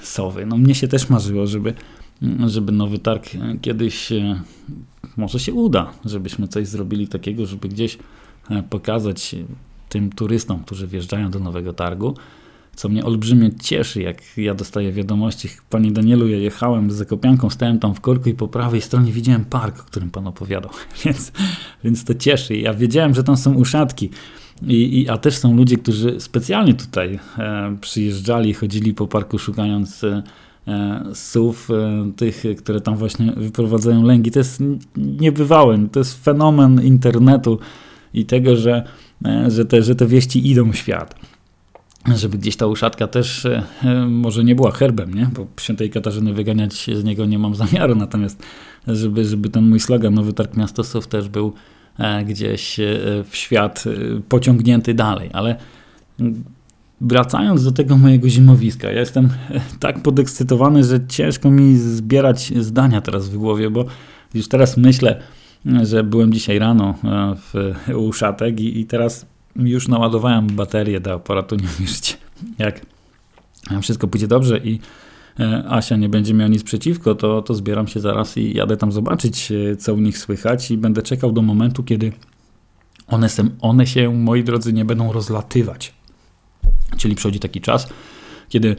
sowy. 0.04 0.46
No 0.46 0.58
mnie 0.58 0.76
się 0.76 0.88
też 0.88 1.10
marzyło, 1.10 1.48
żeby, 1.48 1.74
żeby 2.46 2.72
Nowy 2.72 3.00
Targ 3.00 3.30
kiedyś 3.62 4.12
e, 4.12 4.42
może 5.18 5.40
się 5.40 5.54
uda, 5.54 5.92
żebyśmy 6.06 6.48
coś 6.48 6.68
zrobili 6.68 7.08
takiego, 7.08 7.46
żeby 7.46 7.70
gdzieś 7.70 7.98
pokazać 8.70 9.36
tym 9.90 10.10
turystom, 10.10 10.60
którzy 10.60 10.88
wjeżdżają 10.88 11.32
do 11.32 11.40
Nowego 11.40 11.74
Targu, 11.74 12.16
co 12.76 12.90
mnie 12.90 13.06
olbrzymie 13.06 13.50
cieszy, 13.64 14.02
jak 14.02 14.38
ja 14.38 14.56
dostaję 14.56 14.92
wiadomości. 14.92 15.50
Pani 15.70 15.92
Danielu, 15.92 16.28
ja 16.28 16.38
jechałem 16.38 16.92
z 16.92 16.96
Zakopianką, 16.96 17.50
stałem 17.50 17.80
tam 17.80 17.96
w 17.96 18.02
korku 18.02 18.30
i 18.30 18.34
po 18.34 18.48
prawej 18.48 18.82
stronie 18.82 19.12
widziałem 19.12 19.46
park, 19.46 19.80
o 19.80 19.84
którym 19.84 20.10
pan 20.10 20.28
opowiadał, 20.28 20.72
więc, 21.06 21.32
więc 21.84 22.04
to 22.04 22.16
cieszy. 22.16 22.58
Ja 22.58 22.74
wiedziałem, 22.74 23.14
że 23.16 23.24
tam 23.24 23.38
są 23.38 23.54
uszatki. 23.54 24.10
I, 24.62 25.02
i, 25.02 25.10
a 25.10 25.18
też 25.18 25.38
są 25.38 25.56
ludzie, 25.56 25.78
którzy 25.78 26.20
specjalnie 26.20 26.74
tutaj 26.74 27.20
e, 27.38 27.78
przyjeżdżali, 27.82 28.54
chodzili 28.54 28.94
po 28.94 29.08
parku 29.08 29.40
szukając 29.40 30.04
e, 30.04 30.24
e 30.68 31.14
e, 31.70 32.12
tych, 32.16 32.44
które 32.58 32.82
tam 32.82 32.98
właśnie 32.98 33.34
wyprowadzają 33.38 34.04
lęgi. 34.04 34.32
To 34.32 34.40
jest 34.40 34.64
niebywałe, 34.98 35.88
to 35.92 36.00
jest 36.00 36.24
fenomen 36.24 36.84
internetu 36.84 37.60
i 38.14 38.26
tego, 38.26 38.56
że, 38.56 38.84
e, 39.26 39.52
że, 39.52 39.66
te, 39.66 39.84
że 39.84 39.96
te 39.96 40.08
wieści 40.08 40.52
idą 40.52 40.72
w 40.72 40.76
świat 40.76 41.35
żeby 42.14 42.38
gdzieś 42.38 42.56
ta 42.56 42.68
uszatka 42.68 43.08
też 43.08 43.46
e, 43.46 43.64
e, 43.84 44.06
może 44.06 44.44
nie 44.44 44.56
była 44.56 44.72
herbem, 44.72 45.14
nie? 45.14 45.30
bo 45.34 45.48
świętej 45.60 45.90
Katarzyny 45.90 46.34
wyganiać 46.34 46.90
z 46.94 47.04
niego 47.04 47.26
nie 47.26 47.40
mam 47.40 47.56
zamiaru, 47.66 47.96
natomiast 47.96 48.44
żeby, 48.88 49.26
żeby 49.26 49.50
ten 49.50 49.70
mój 49.70 49.80
slogan 49.80 50.14
Nowy 50.14 50.34
Targ 50.34 50.58
Miastosów 50.58 51.08
też 51.08 51.30
był 51.30 51.54
e, 52.00 52.26
gdzieś 52.26 52.80
w 53.30 53.36
świat 53.36 53.84
pociągnięty 54.30 54.94
dalej, 54.94 55.30
ale 55.34 55.56
wracając 57.02 57.64
do 57.64 57.72
tego 57.72 57.98
mojego 57.98 58.30
zimowiska, 58.30 58.92
ja 58.92 59.00
jestem 59.00 59.30
tak 59.80 60.02
podekscytowany, 60.02 60.84
że 60.84 61.08
ciężko 61.08 61.52
mi 61.52 61.78
zbierać 61.78 62.54
zdania 62.60 63.02
teraz 63.02 63.30
w 63.30 63.38
głowie, 63.38 63.70
bo 63.70 63.86
już 64.34 64.48
teraz 64.48 64.78
myślę, 64.78 65.20
że 65.84 66.04
byłem 66.04 66.34
dzisiaj 66.34 66.60
rano 66.60 66.96
w 67.54 67.74
uszatek 67.96 68.60
i, 68.60 68.80
i 68.80 68.86
teraz 68.86 69.26
już 69.56 69.88
naładowałem 69.88 70.48
baterię 70.48 71.00
do 71.00 71.14
aparatu, 71.14 71.56
nie 71.56 71.68
uwierzycie. 71.78 72.16
Jak 72.60 72.82
wszystko 73.82 74.08
pójdzie 74.08 74.28
dobrze 74.28 74.58
i 74.58 74.80
e, 75.40 75.64
Asia 75.70 75.96
nie 75.96 76.10
będzie 76.10 76.34
miała 76.34 76.50
nic 76.50 76.64
przeciwko, 76.64 77.16
to, 77.16 77.42
to 77.42 77.54
zbieram 77.54 77.88
się 77.88 78.00
zaraz 78.00 78.38
i 78.38 78.54
jadę 78.54 78.78
tam 78.78 78.92
zobaczyć, 78.92 79.52
e, 79.52 79.76
co 79.76 79.94
u 79.94 79.98
nich 79.98 80.18
słychać 80.18 80.72
i 80.72 80.78
będę 80.78 81.02
czekał 81.02 81.32
do 81.32 81.42
momentu, 81.42 81.84
kiedy 81.84 82.12
one, 83.08 83.28
one 83.62 83.88
się, 83.88 84.14
moi 84.14 84.44
drodzy, 84.44 84.74
nie 84.74 84.86
będą 84.86 85.14
rozlatywać. 85.14 85.94
Czyli 86.98 87.16
przychodzi 87.16 87.40
taki 87.40 87.62
czas, 87.62 87.88
kiedy 88.50 88.76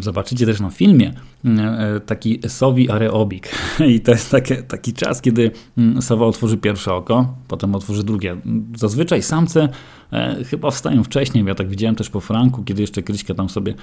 zobaczycie 0.00 0.46
też 0.46 0.60
na 0.60 0.70
filmie 0.70 1.12
mm, 1.44 1.60
e, 1.96 2.00
taki 2.00 2.40
sowi 2.48 2.90
areobik. 2.90 3.48
I 3.94 4.00
to 4.00 4.12
jest 4.12 4.30
taki, 4.30 4.54
taki 4.68 4.92
czas, 4.92 5.20
kiedy 5.20 5.50
mm, 5.78 6.02
sowa 6.02 6.26
otworzy 6.26 6.56
pierwsze 6.56 6.94
oko, 6.94 7.34
potem 7.48 7.74
otworzy 7.74 8.04
drugie. 8.04 8.36
Zazwyczaj 8.76 9.22
samce 9.22 9.68
e, 10.12 10.44
chyba 10.44 10.70
wstają 10.70 11.04
wcześniej. 11.04 11.44
Ja 11.44 11.54
tak 11.54 11.68
widziałem 11.68 11.94
też 11.96 12.10
po 12.10 12.20
Franku, 12.20 12.64
kiedy 12.64 12.80
jeszcze 12.80 13.02
Kryśka 13.02 13.34
tam 13.34 13.48
sobie 13.48 13.74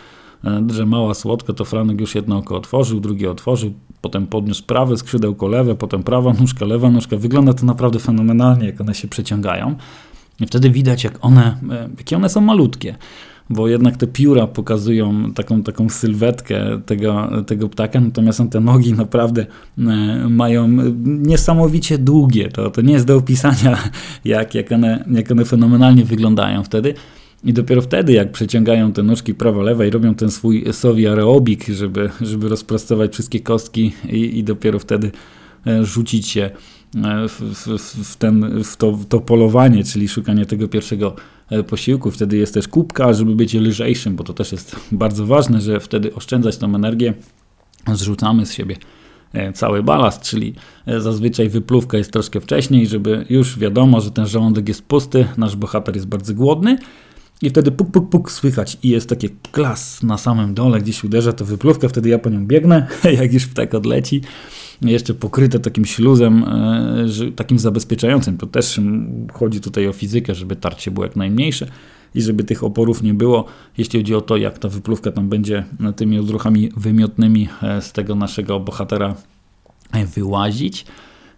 e, 0.44 0.62
drzemała 0.62 1.14
słodko, 1.14 1.54
to 1.54 1.66
Franek 1.66 2.02
już 2.02 2.16
jedno 2.16 2.38
oko 2.38 2.56
otworzył, 2.56 3.00
drugie 3.00 3.32
otworzył, 3.32 3.74
potem 4.02 4.28
podniósł 4.28 4.64
prawe 4.64 4.98
skrzydełko 4.98 5.48
lewe, 5.48 5.76
potem 5.76 6.04
prawa 6.04 6.34
nóżka, 6.34 6.66
lewa 6.66 6.90
nóżka. 6.90 7.18
Wygląda 7.18 7.54
to 7.54 7.66
naprawdę 7.66 8.00
fenomenalnie, 8.00 8.66
jak 8.66 8.82
one 8.82 8.96
się 8.96 9.08
przeciągają. 9.08 9.76
I 10.40 10.48
wtedy 10.48 10.70
widać, 10.70 11.04
jak 11.04 11.26
one, 11.26 11.58
jakie 11.98 12.16
one 12.16 12.30
są 12.30 12.42
malutkie. 12.42 12.96
Bo 13.50 13.68
jednak 13.68 13.98
te 13.98 14.08
pióra 14.08 14.48
pokazują 14.48 15.34
taką, 15.34 15.64
taką 15.64 15.90
sylwetkę 15.90 16.82
tego, 16.86 17.30
tego 17.48 17.70
ptaka, 17.70 18.00
natomiast 18.00 18.42
te 18.52 18.60
nogi 18.60 18.94
naprawdę 18.94 19.46
e, 19.78 19.84
mają 20.30 20.68
niesamowicie 21.06 21.98
długie. 21.98 22.50
To, 22.50 22.72
to 22.72 22.82
nie 22.82 22.94
jest 22.94 23.06
do 23.06 23.18
opisania, 23.18 23.78
jak, 24.26 24.56
jak, 24.56 24.72
one, 24.72 25.06
jak 25.12 25.32
one 25.32 25.46
fenomenalnie 25.46 26.06
wyglądają 26.06 26.64
wtedy. 26.64 26.94
I 27.44 27.54
dopiero 27.54 27.82
wtedy, 27.82 28.14
jak 28.14 28.32
przeciągają 28.32 28.92
te 28.92 29.04
nóżki 29.04 29.34
prawo-lewe 29.34 29.88
i 29.88 29.92
robią 29.92 30.16
ten 30.16 30.32
swój 30.32 30.66
sowi 30.72 31.08
aerobik, 31.08 31.68
żeby, 31.68 32.10
żeby 32.22 32.50
rozprostować 32.50 33.14
wszystkie 33.14 33.40
kostki 33.40 33.94
i, 34.10 34.40
i 34.40 34.44
dopiero 34.44 34.80
wtedy 34.80 35.12
e, 35.68 35.86
rzucić 35.86 36.28
się 36.28 36.50
w, 37.28 37.42
w, 37.42 37.80
w, 38.12 38.16
ten, 38.16 38.64
w, 38.64 38.78
to, 38.78 38.92
w 38.92 39.06
to 39.06 39.20
polowanie, 39.20 39.84
czyli 39.84 40.08
szukanie 40.08 40.46
tego 40.46 40.68
pierwszego 40.68 41.16
e, 41.50 41.64
posiłku. 41.64 42.12
Wtedy 42.12 42.38
jest 42.38 42.54
też 42.54 42.68
kubka, 42.68 43.14
żeby 43.14 43.36
być 43.36 43.54
lżejszym, 43.54 44.16
bo 44.16 44.24
to 44.24 44.34
też 44.34 44.52
jest 44.52 44.76
bardzo 44.92 45.26
ważne, 45.26 45.62
że 45.62 45.80
wtedy 45.80 46.16
oszczędzać 46.16 46.58
tą 46.58 46.76
energię, 46.76 47.14
zrzucamy 47.94 48.46
z 48.46 48.54
siebie 48.54 48.76
cały 49.54 49.84
balast, 49.84 50.22
czyli 50.22 50.54
zazwyczaj 50.98 51.50
wypluwka 51.50 51.98
jest 51.98 52.12
troszkę 52.12 52.42
wcześniej, 52.42 52.88
żeby 52.88 53.26
już 53.30 53.60
wiadomo, 53.60 54.02
że 54.02 54.12
ten 54.12 54.28
żołądek 54.28 54.68
jest 54.68 54.82
pusty, 54.82 55.26
nasz 55.38 55.56
bohater 55.56 55.96
jest 55.96 56.08
bardzo 56.08 56.34
głodny, 56.34 56.78
i 57.44 57.50
wtedy 57.50 57.72
puk, 57.72 57.92
puk, 57.92 58.10
puk 58.10 58.32
słychać 58.32 58.78
i 58.84 58.90
jest 58.90 59.10
takie 59.10 59.30
klas 59.52 60.04
na 60.04 60.18
samym 60.18 60.54
dole, 60.54 60.80
gdzieś 60.80 61.04
uderza 61.04 61.34
to 61.34 61.46
wypluwka, 61.46 61.90
wtedy 61.90 62.10
ja 62.10 62.20
po 62.20 62.30
nią 62.30 62.48
biegnę, 62.48 62.88
jak 63.20 63.34
już 63.34 63.48
ptak 63.48 63.74
odleci. 63.74 64.22
Jeszcze 64.84 65.14
pokryte 65.14 65.60
takim 65.60 65.86
śluzem, 65.86 66.44
e, 66.44 67.32
takim 67.36 67.60
zabezpieczającym. 67.60 68.38
To 68.38 68.48
też 68.48 68.80
chodzi 69.34 69.62
tutaj 69.62 69.88
o 69.88 69.94
fizykę, 69.94 70.36
żeby 70.36 70.56
tarcie 70.56 70.92
było 70.92 71.06
jak 71.06 71.16
najmniejsze 71.16 71.68
i 72.16 72.22
żeby 72.22 72.44
tych 72.44 72.64
oporów 72.64 73.04
nie 73.04 73.14
było, 73.14 73.46
jeśli 73.78 74.00
chodzi 74.00 74.16
o 74.16 74.22
to, 74.22 74.38
jak 74.38 74.60
ta 74.60 74.70
wypluwka 74.70 75.12
tam 75.12 75.30
będzie 75.30 75.64
tymi 75.96 76.20
odruchami 76.20 76.70
wymiotnymi 76.78 77.50
e, 77.64 77.82
z 77.82 77.92
tego 77.92 78.16
naszego 78.16 78.60
bohatera 78.60 79.16
e, 79.92 80.06
wyłazić. 80.06 80.86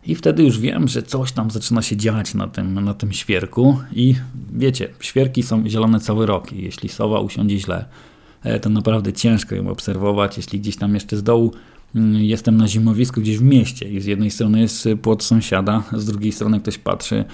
I 0.08 0.16
wtedy 0.16 0.44
już 0.44 0.60
wiem, 0.60 0.88
że 0.88 1.04
coś 1.04 1.32
tam 1.32 1.52
zaczyna 1.52 1.82
się 1.82 1.98
dziać 1.98 2.34
na 2.34 2.48
tym, 2.48 2.84
na 2.84 2.94
tym 2.94 3.14
świerku. 3.14 3.78
I 3.94 4.16
wiecie, 4.54 4.90
świerki 5.00 5.44
są 5.44 5.70
zielone 5.70 6.00
cały 6.00 6.26
rok. 6.26 6.54
I 6.54 6.64
jeśli 6.64 6.90
sowa 6.90 7.20
usiądzie 7.20 7.60
źle, 7.60 7.86
to 8.62 8.70
naprawdę 8.70 9.14
ciężko 9.14 9.56
ją 9.56 9.70
obserwować. 9.70 10.38
Jeśli 10.38 10.60
gdzieś 10.60 10.78
tam 10.78 10.94
jeszcze 10.94 11.18
z 11.18 11.24
dołu 11.24 11.52
jestem 12.18 12.58
na 12.58 12.68
zimowisku 12.68 13.22
gdzieś 13.22 13.38
w 13.38 13.44
mieście 13.44 13.90
i 13.90 14.02
z 14.02 14.06
jednej 14.06 14.32
strony 14.32 14.60
jest 14.60 14.90
płot 15.02 15.24
sąsiada, 15.24 15.84
z 15.94 16.06
drugiej 16.06 16.32
strony 16.32 16.60
ktoś 16.60 16.78
patrzy 16.78 17.26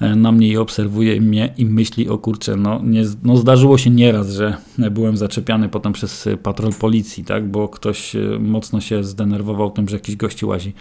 e, 0.00 0.16
na 0.16 0.32
mnie 0.32 0.48
i 0.48 0.56
obserwuje 0.56 1.20
mnie 1.20 1.54
i 1.56 1.64
myśli, 1.64 2.08
o 2.08 2.18
kurczę, 2.18 2.56
no, 2.56 2.80
nie, 2.84 3.02
no 3.22 3.36
zdarzyło 3.36 3.78
się 3.78 3.90
nieraz, 3.90 4.30
że 4.30 4.56
byłem 4.90 5.16
zaczepiany 5.16 5.68
potem 5.68 5.92
przez 5.92 6.28
patrol 6.42 6.72
policji, 6.72 7.24
tak, 7.24 7.50
bo 7.50 7.68
ktoś 7.68 8.16
e, 8.16 8.20
mocno 8.40 8.80
się 8.80 9.04
zdenerwował 9.04 9.70
tym, 9.70 9.88
że 9.88 9.96
jakiś 9.96 10.16
gości 10.16 10.46
łazi 10.46 10.72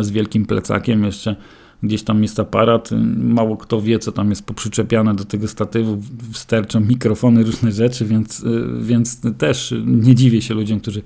z 0.00 0.10
wielkim 0.10 0.46
plecakiem, 0.46 1.04
jeszcze 1.04 1.36
gdzieś 1.82 2.02
tam 2.02 2.22
jest 2.22 2.40
aparat, 2.40 2.90
mało 3.16 3.56
kto 3.56 3.80
wie, 3.80 3.98
co 3.98 4.12
tam 4.12 4.30
jest 4.30 4.46
poprzyczepiane 4.46 5.14
do 5.14 5.24
tego 5.24 5.48
statywu, 5.48 5.98
sterczą 6.32 6.80
mikrofony, 6.80 7.44
różne 7.44 7.72
rzeczy, 7.72 8.04
więc, 8.04 8.44
więc 8.80 9.20
też 9.38 9.74
nie 9.86 10.14
dziwię 10.14 10.42
się 10.42 10.54
ludziom, 10.54 10.80
którzy 10.80 11.02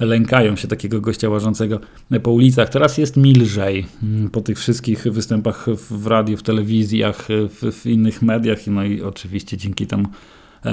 lękają 0.00 0.56
się 0.56 0.68
takiego 0.68 1.00
gościa 1.00 1.28
łażącego 1.28 1.80
po 2.22 2.30
ulicach. 2.30 2.68
Teraz 2.68 2.98
jest 2.98 3.16
mi 3.16 3.32
lżej 3.34 3.86
po 4.32 4.40
tych 4.40 4.58
wszystkich 4.58 5.02
występach 5.02 5.66
w 5.90 6.06
radiu, 6.06 6.36
w 6.36 6.42
telewizjach, 6.42 7.28
w, 7.28 7.72
w 7.72 7.86
innych 7.86 8.22
mediach, 8.22 8.66
no 8.66 8.84
i 8.84 9.02
oczywiście 9.02 9.56
dzięki 9.56 9.86
temu 9.86 10.08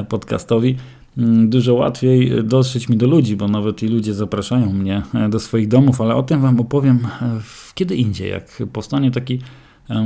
podcastowi. 0.10 0.75
Mm, 1.17 1.49
dużo 1.49 1.73
łatwiej 1.73 2.43
dotrzeć 2.43 2.89
mi 2.89 2.97
do 2.97 3.07
ludzi, 3.07 3.36
bo 3.36 3.47
nawet 3.47 3.84
i 3.84 3.88
ludzie 3.88 4.13
zapraszają 4.13 4.73
mnie 4.73 5.01
e, 5.13 5.29
do 5.29 5.39
swoich 5.39 5.67
domów, 5.67 6.01
ale 6.01 6.15
o 6.15 6.23
tym 6.23 6.41
Wam 6.41 6.60
opowiem 6.60 6.99
e, 7.21 7.39
kiedy 7.75 7.95
indziej, 7.95 8.29
jak 8.29 8.63
powstanie 8.73 9.12
taki 9.12 9.39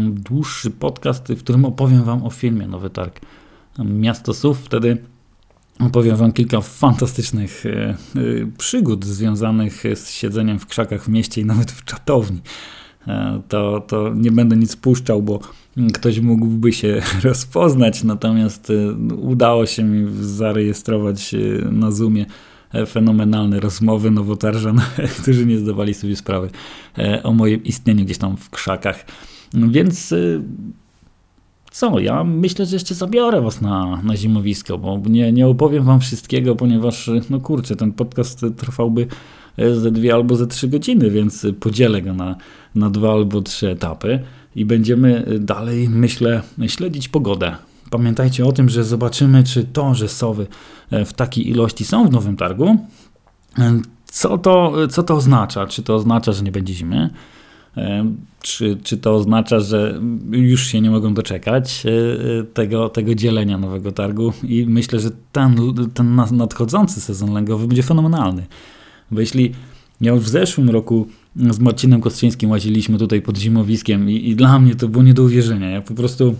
dłuższy 0.09 0.71
podcast, 0.71 1.33
w 1.33 1.39
którym 1.39 1.65
opowiem 1.65 2.03
Wam 2.03 2.23
o 2.23 2.29
filmie 2.29 2.67
Nowy 2.67 2.89
Targ 2.89 3.19
Miasto 3.79 4.33
Sów. 4.33 4.59
Wtedy 4.59 4.97
opowiem 5.79 6.15
Wam 6.15 6.33
kilka 6.33 6.61
fantastycznych 6.61 7.65
e, 7.65 7.97
przygód 8.57 9.05
związanych 9.05 9.83
z 9.95 10.09
siedzeniem 10.09 10.59
w 10.59 10.65
krzakach 10.65 11.03
w 11.03 11.09
mieście 11.09 11.41
i 11.41 11.45
nawet 11.45 11.71
w 11.71 11.83
czatowni. 11.83 12.41
To, 13.47 13.85
to 13.87 14.13
nie 14.15 14.31
będę 14.31 14.55
nic 14.57 14.75
puszczał, 14.75 15.21
bo 15.21 15.39
ktoś 15.93 16.19
mógłby 16.19 16.73
się 16.73 17.01
rozpoznać, 17.23 18.03
natomiast 18.03 18.71
udało 19.17 19.65
się 19.65 19.83
mi 19.83 20.23
zarejestrować 20.23 21.35
na 21.71 21.91
Zoomie 21.91 22.25
e, 22.73 22.85
fenomenalne 22.85 23.59
rozmowy 23.59 24.11
nowotarżan, 24.11 24.81
którzy 25.21 25.45
nie 25.45 25.57
zdawali 25.57 25.93
sobie 25.93 26.15
sprawy 26.15 26.49
e, 26.97 27.23
o 27.23 27.33
moim 27.33 27.63
istnieniu 27.63 28.05
gdzieś 28.05 28.17
tam 28.17 28.37
w 28.37 28.49
krzakach. 28.49 29.05
Więc 29.53 30.13
co, 31.75 31.99
ja 31.99 32.23
myślę, 32.23 32.65
że 32.65 32.75
jeszcze 32.75 32.95
zabiorę 32.95 33.41
was 33.41 33.61
na, 33.61 34.01
na 34.03 34.15
zimowisko, 34.15 34.77
bo 34.77 35.01
nie, 35.05 35.31
nie 35.31 35.47
opowiem 35.47 35.83
wam 35.83 35.99
wszystkiego, 35.99 36.55
ponieważ, 36.55 37.09
no 37.29 37.39
kurczę, 37.39 37.75
ten 37.75 37.91
podcast 37.91 38.45
trwałby 38.57 39.07
e, 39.57 39.75
ze 39.75 39.91
dwie 39.91 40.13
albo 40.13 40.35
ze 40.35 40.47
trzy 40.47 40.67
godziny, 40.67 41.09
więc 41.09 41.47
podzielę 41.59 42.01
go 42.01 42.13
na, 42.13 42.35
na 42.75 42.89
dwa 42.89 43.11
albo 43.11 43.41
trzy 43.41 43.69
etapy 43.69 44.19
i 44.55 44.65
będziemy 44.65 45.25
dalej, 45.39 45.89
myślę, 45.89 46.41
śledzić 46.67 47.09
pogodę. 47.09 47.55
Pamiętajcie 47.89 48.45
o 48.45 48.51
tym, 48.51 48.69
że 48.69 48.83
zobaczymy, 48.83 49.43
czy 49.43 49.63
to, 49.63 49.95
że 49.95 50.09
sowy 50.09 50.47
e, 50.91 51.05
w 51.05 51.13
takiej 51.13 51.49
ilości 51.49 51.85
są 51.85 52.07
w 52.07 52.11
Nowym 52.11 52.37
Targu, 52.37 52.77
e, 53.59 53.79
co 54.05 54.37
to, 54.37 54.73
co 54.87 55.03
to 55.03 55.15
oznacza? 55.15 55.67
Czy 55.67 55.83
to 55.83 55.95
oznacza, 55.95 56.31
że 56.31 56.43
nie 56.43 56.51
będzie 56.51 56.73
zimy? 56.73 57.09
E, 57.77 58.11
czy, 58.41 58.77
czy 58.83 58.97
to 58.97 59.15
oznacza, 59.15 59.59
że 59.59 60.01
już 60.31 60.67
się 60.67 60.81
nie 60.81 60.91
mogą 60.91 61.13
doczekać 61.13 61.83
tego, 62.53 62.89
tego 62.89 63.15
dzielenia 63.15 63.57
nowego 63.57 63.91
targu? 63.91 64.33
I 64.43 64.65
myślę, 64.65 64.99
że 64.99 65.09
ten, 65.31 65.55
ten 65.93 66.15
nadchodzący 66.31 67.01
sezon 67.01 67.33
lęgowy 67.33 67.67
będzie 67.67 67.83
fenomenalny. 67.83 68.45
Bo 69.11 69.19
jeśli 69.19 69.51
ja 70.01 70.11
już 70.11 70.23
w 70.23 70.27
zeszłym 70.27 70.69
roku 70.69 71.07
z 71.35 71.59
Marcinem 71.59 72.01
Kostrzyńskim 72.01 72.49
łaziliśmy 72.49 72.97
tutaj 72.97 73.21
pod 73.21 73.37
zimowiskiem 73.37 74.09
i, 74.09 74.29
i 74.29 74.35
dla 74.35 74.59
mnie 74.59 74.75
to 74.75 74.87
było 74.87 75.03
nie 75.03 75.13
do 75.13 75.23
uwierzenia. 75.23 75.69
Ja 75.69 75.81
po 75.81 75.93
prostu 75.93 76.35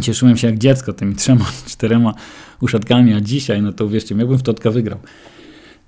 cieszyłem 0.00 0.36
się 0.36 0.46
jak 0.46 0.58
dziecko 0.58 0.92
tymi 0.92 1.14
trzema, 1.14 1.44
czterema 1.72 2.14
uszatkami, 2.60 3.12
a 3.12 3.20
dzisiaj, 3.20 3.62
no 3.62 3.72
to 3.72 3.84
uwierzcie, 3.84 4.14
miałbym 4.14 4.38
w 4.38 4.42
Totka 4.42 4.70
wygrał. 4.70 4.98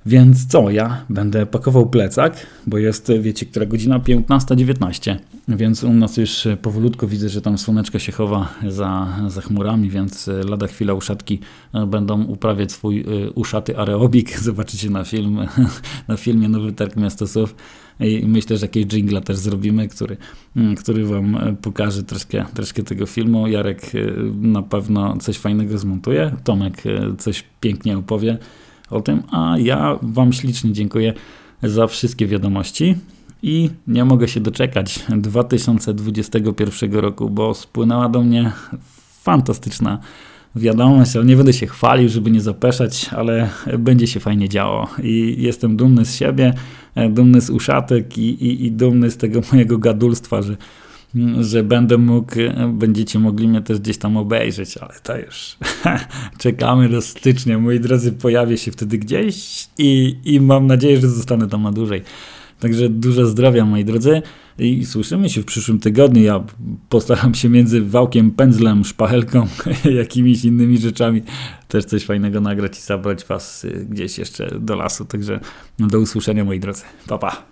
Więc 0.06 0.46
co, 0.46 0.70
ja 0.70 1.04
będę 1.08 1.46
pakował 1.46 1.86
plecak, 1.86 2.46
bo 2.66 2.78
jest, 2.78 3.12
wiecie, 3.20 3.46
która 3.46 3.66
godzina? 3.66 3.98
15.19, 3.98 5.16
więc 5.48 5.84
u 5.84 5.92
nas 5.92 6.16
już 6.16 6.48
powolutku 6.62 7.08
widzę, 7.08 7.28
że 7.28 7.42
tam 7.42 7.58
słoneczko 7.58 7.98
się 7.98 8.12
chowa 8.12 8.48
za, 8.68 9.18
za 9.28 9.40
chmurami, 9.40 9.90
więc 9.90 10.30
lada 10.48 10.66
chwila 10.66 10.94
uszatki 10.94 11.38
będą 11.86 12.24
uprawiać 12.24 12.72
swój 12.72 13.04
uszaty 13.34 13.78
aerobik. 13.78 14.38
Zobaczycie 14.40 14.90
na 14.90 15.04
film, 15.04 15.38
na 16.08 16.16
filmie 16.16 16.48
Nowy 16.48 16.72
Targ 16.72 16.96
Miasto 16.96 17.26
Sów 17.26 17.54
i 18.00 18.24
myślę, 18.26 18.56
że 18.56 18.66
jakiś 18.66 18.86
jingle 18.86 19.20
też 19.20 19.36
zrobimy, 19.36 19.88
który, 19.88 20.16
mm, 20.56 20.74
który 20.74 21.06
wam 21.06 21.56
pokaże 21.62 22.02
troszkę, 22.02 22.44
troszkę 22.54 22.82
tego 22.82 23.06
filmu. 23.06 23.46
Jarek 23.46 23.92
na 24.40 24.62
pewno 24.62 25.16
coś 25.16 25.38
fajnego 25.38 25.78
zmontuje, 25.78 26.36
Tomek 26.44 26.82
coś 27.18 27.44
pięknie 27.60 27.98
opowie 27.98 28.38
o 28.92 29.00
tym, 29.00 29.22
a 29.30 29.54
ja 29.58 29.98
Wam 30.02 30.32
ślicznie 30.32 30.72
dziękuję 30.72 31.14
za 31.62 31.86
wszystkie 31.86 32.26
wiadomości 32.26 32.94
i 33.42 33.70
nie 33.86 34.04
mogę 34.04 34.28
się 34.28 34.40
doczekać 34.40 35.00
2021 35.08 36.92
roku, 36.92 37.30
bo 37.30 37.54
spłynęła 37.54 38.08
do 38.08 38.22
mnie 38.22 38.52
fantastyczna 39.22 39.98
wiadomość, 40.56 41.16
ale 41.16 41.24
nie 41.24 41.36
będę 41.36 41.52
się 41.52 41.66
chwalił, 41.66 42.08
żeby 42.08 42.30
nie 42.30 42.40
zapeszać, 42.40 43.10
ale 43.16 43.48
będzie 43.78 44.06
się 44.06 44.20
fajnie 44.20 44.48
działo. 44.48 44.88
I 45.02 45.36
jestem 45.38 45.76
dumny 45.76 46.04
z 46.04 46.14
siebie, 46.14 46.54
dumny 47.10 47.40
z 47.40 47.50
uszatek 47.50 48.18
i, 48.18 48.30
i, 48.30 48.66
i 48.66 48.72
dumny 48.72 49.10
z 49.10 49.16
tego 49.16 49.40
mojego 49.52 49.78
gadulstwa, 49.78 50.42
że 50.42 50.56
że 51.40 51.62
będę 51.62 51.98
mógł, 51.98 52.34
będziecie 52.72 53.18
mogli 53.18 53.48
mnie 53.48 53.62
też 53.62 53.78
gdzieś 53.78 53.98
tam 53.98 54.16
obejrzeć, 54.16 54.76
ale 54.76 54.94
to 55.02 55.18
już 55.18 55.56
czekamy 56.38 56.88
do 56.88 57.02
stycznia. 57.02 57.58
Moi 57.58 57.80
drodzy, 57.80 58.12
pojawię 58.12 58.58
się 58.58 58.72
wtedy 58.72 58.98
gdzieś 58.98 59.66
i, 59.78 60.16
i 60.24 60.40
mam 60.40 60.66
nadzieję, 60.66 61.00
że 61.00 61.08
zostanę 61.08 61.48
tam 61.48 61.62
na 61.62 61.72
dłużej. 61.72 62.02
Także 62.60 62.88
dużo 62.88 63.26
zdrowia, 63.26 63.64
moi 63.64 63.84
drodzy. 63.84 64.22
I 64.58 64.86
słyszymy 64.86 65.30
się 65.30 65.42
w 65.42 65.44
przyszłym 65.44 65.80
tygodniu. 65.80 66.22
Ja 66.22 66.44
postaram 66.88 67.34
się 67.34 67.48
między 67.48 67.82
wałkiem, 67.82 68.30
pędzlem, 68.30 68.84
szpachelką, 68.84 69.46
jakimiś 70.00 70.44
innymi 70.44 70.78
rzeczami 70.78 71.22
też 71.68 71.84
coś 71.84 72.04
fajnego 72.04 72.40
nagrać 72.40 72.78
i 72.78 72.82
zabrać 72.82 73.24
Was 73.24 73.66
gdzieś 73.88 74.18
jeszcze 74.18 74.58
do 74.60 74.76
lasu. 74.76 75.04
Także 75.04 75.40
do 75.78 75.98
usłyszenia, 75.98 76.44
moi 76.44 76.60
drodzy. 76.60 76.82
Pa, 77.06 77.18
pa. 77.18 77.51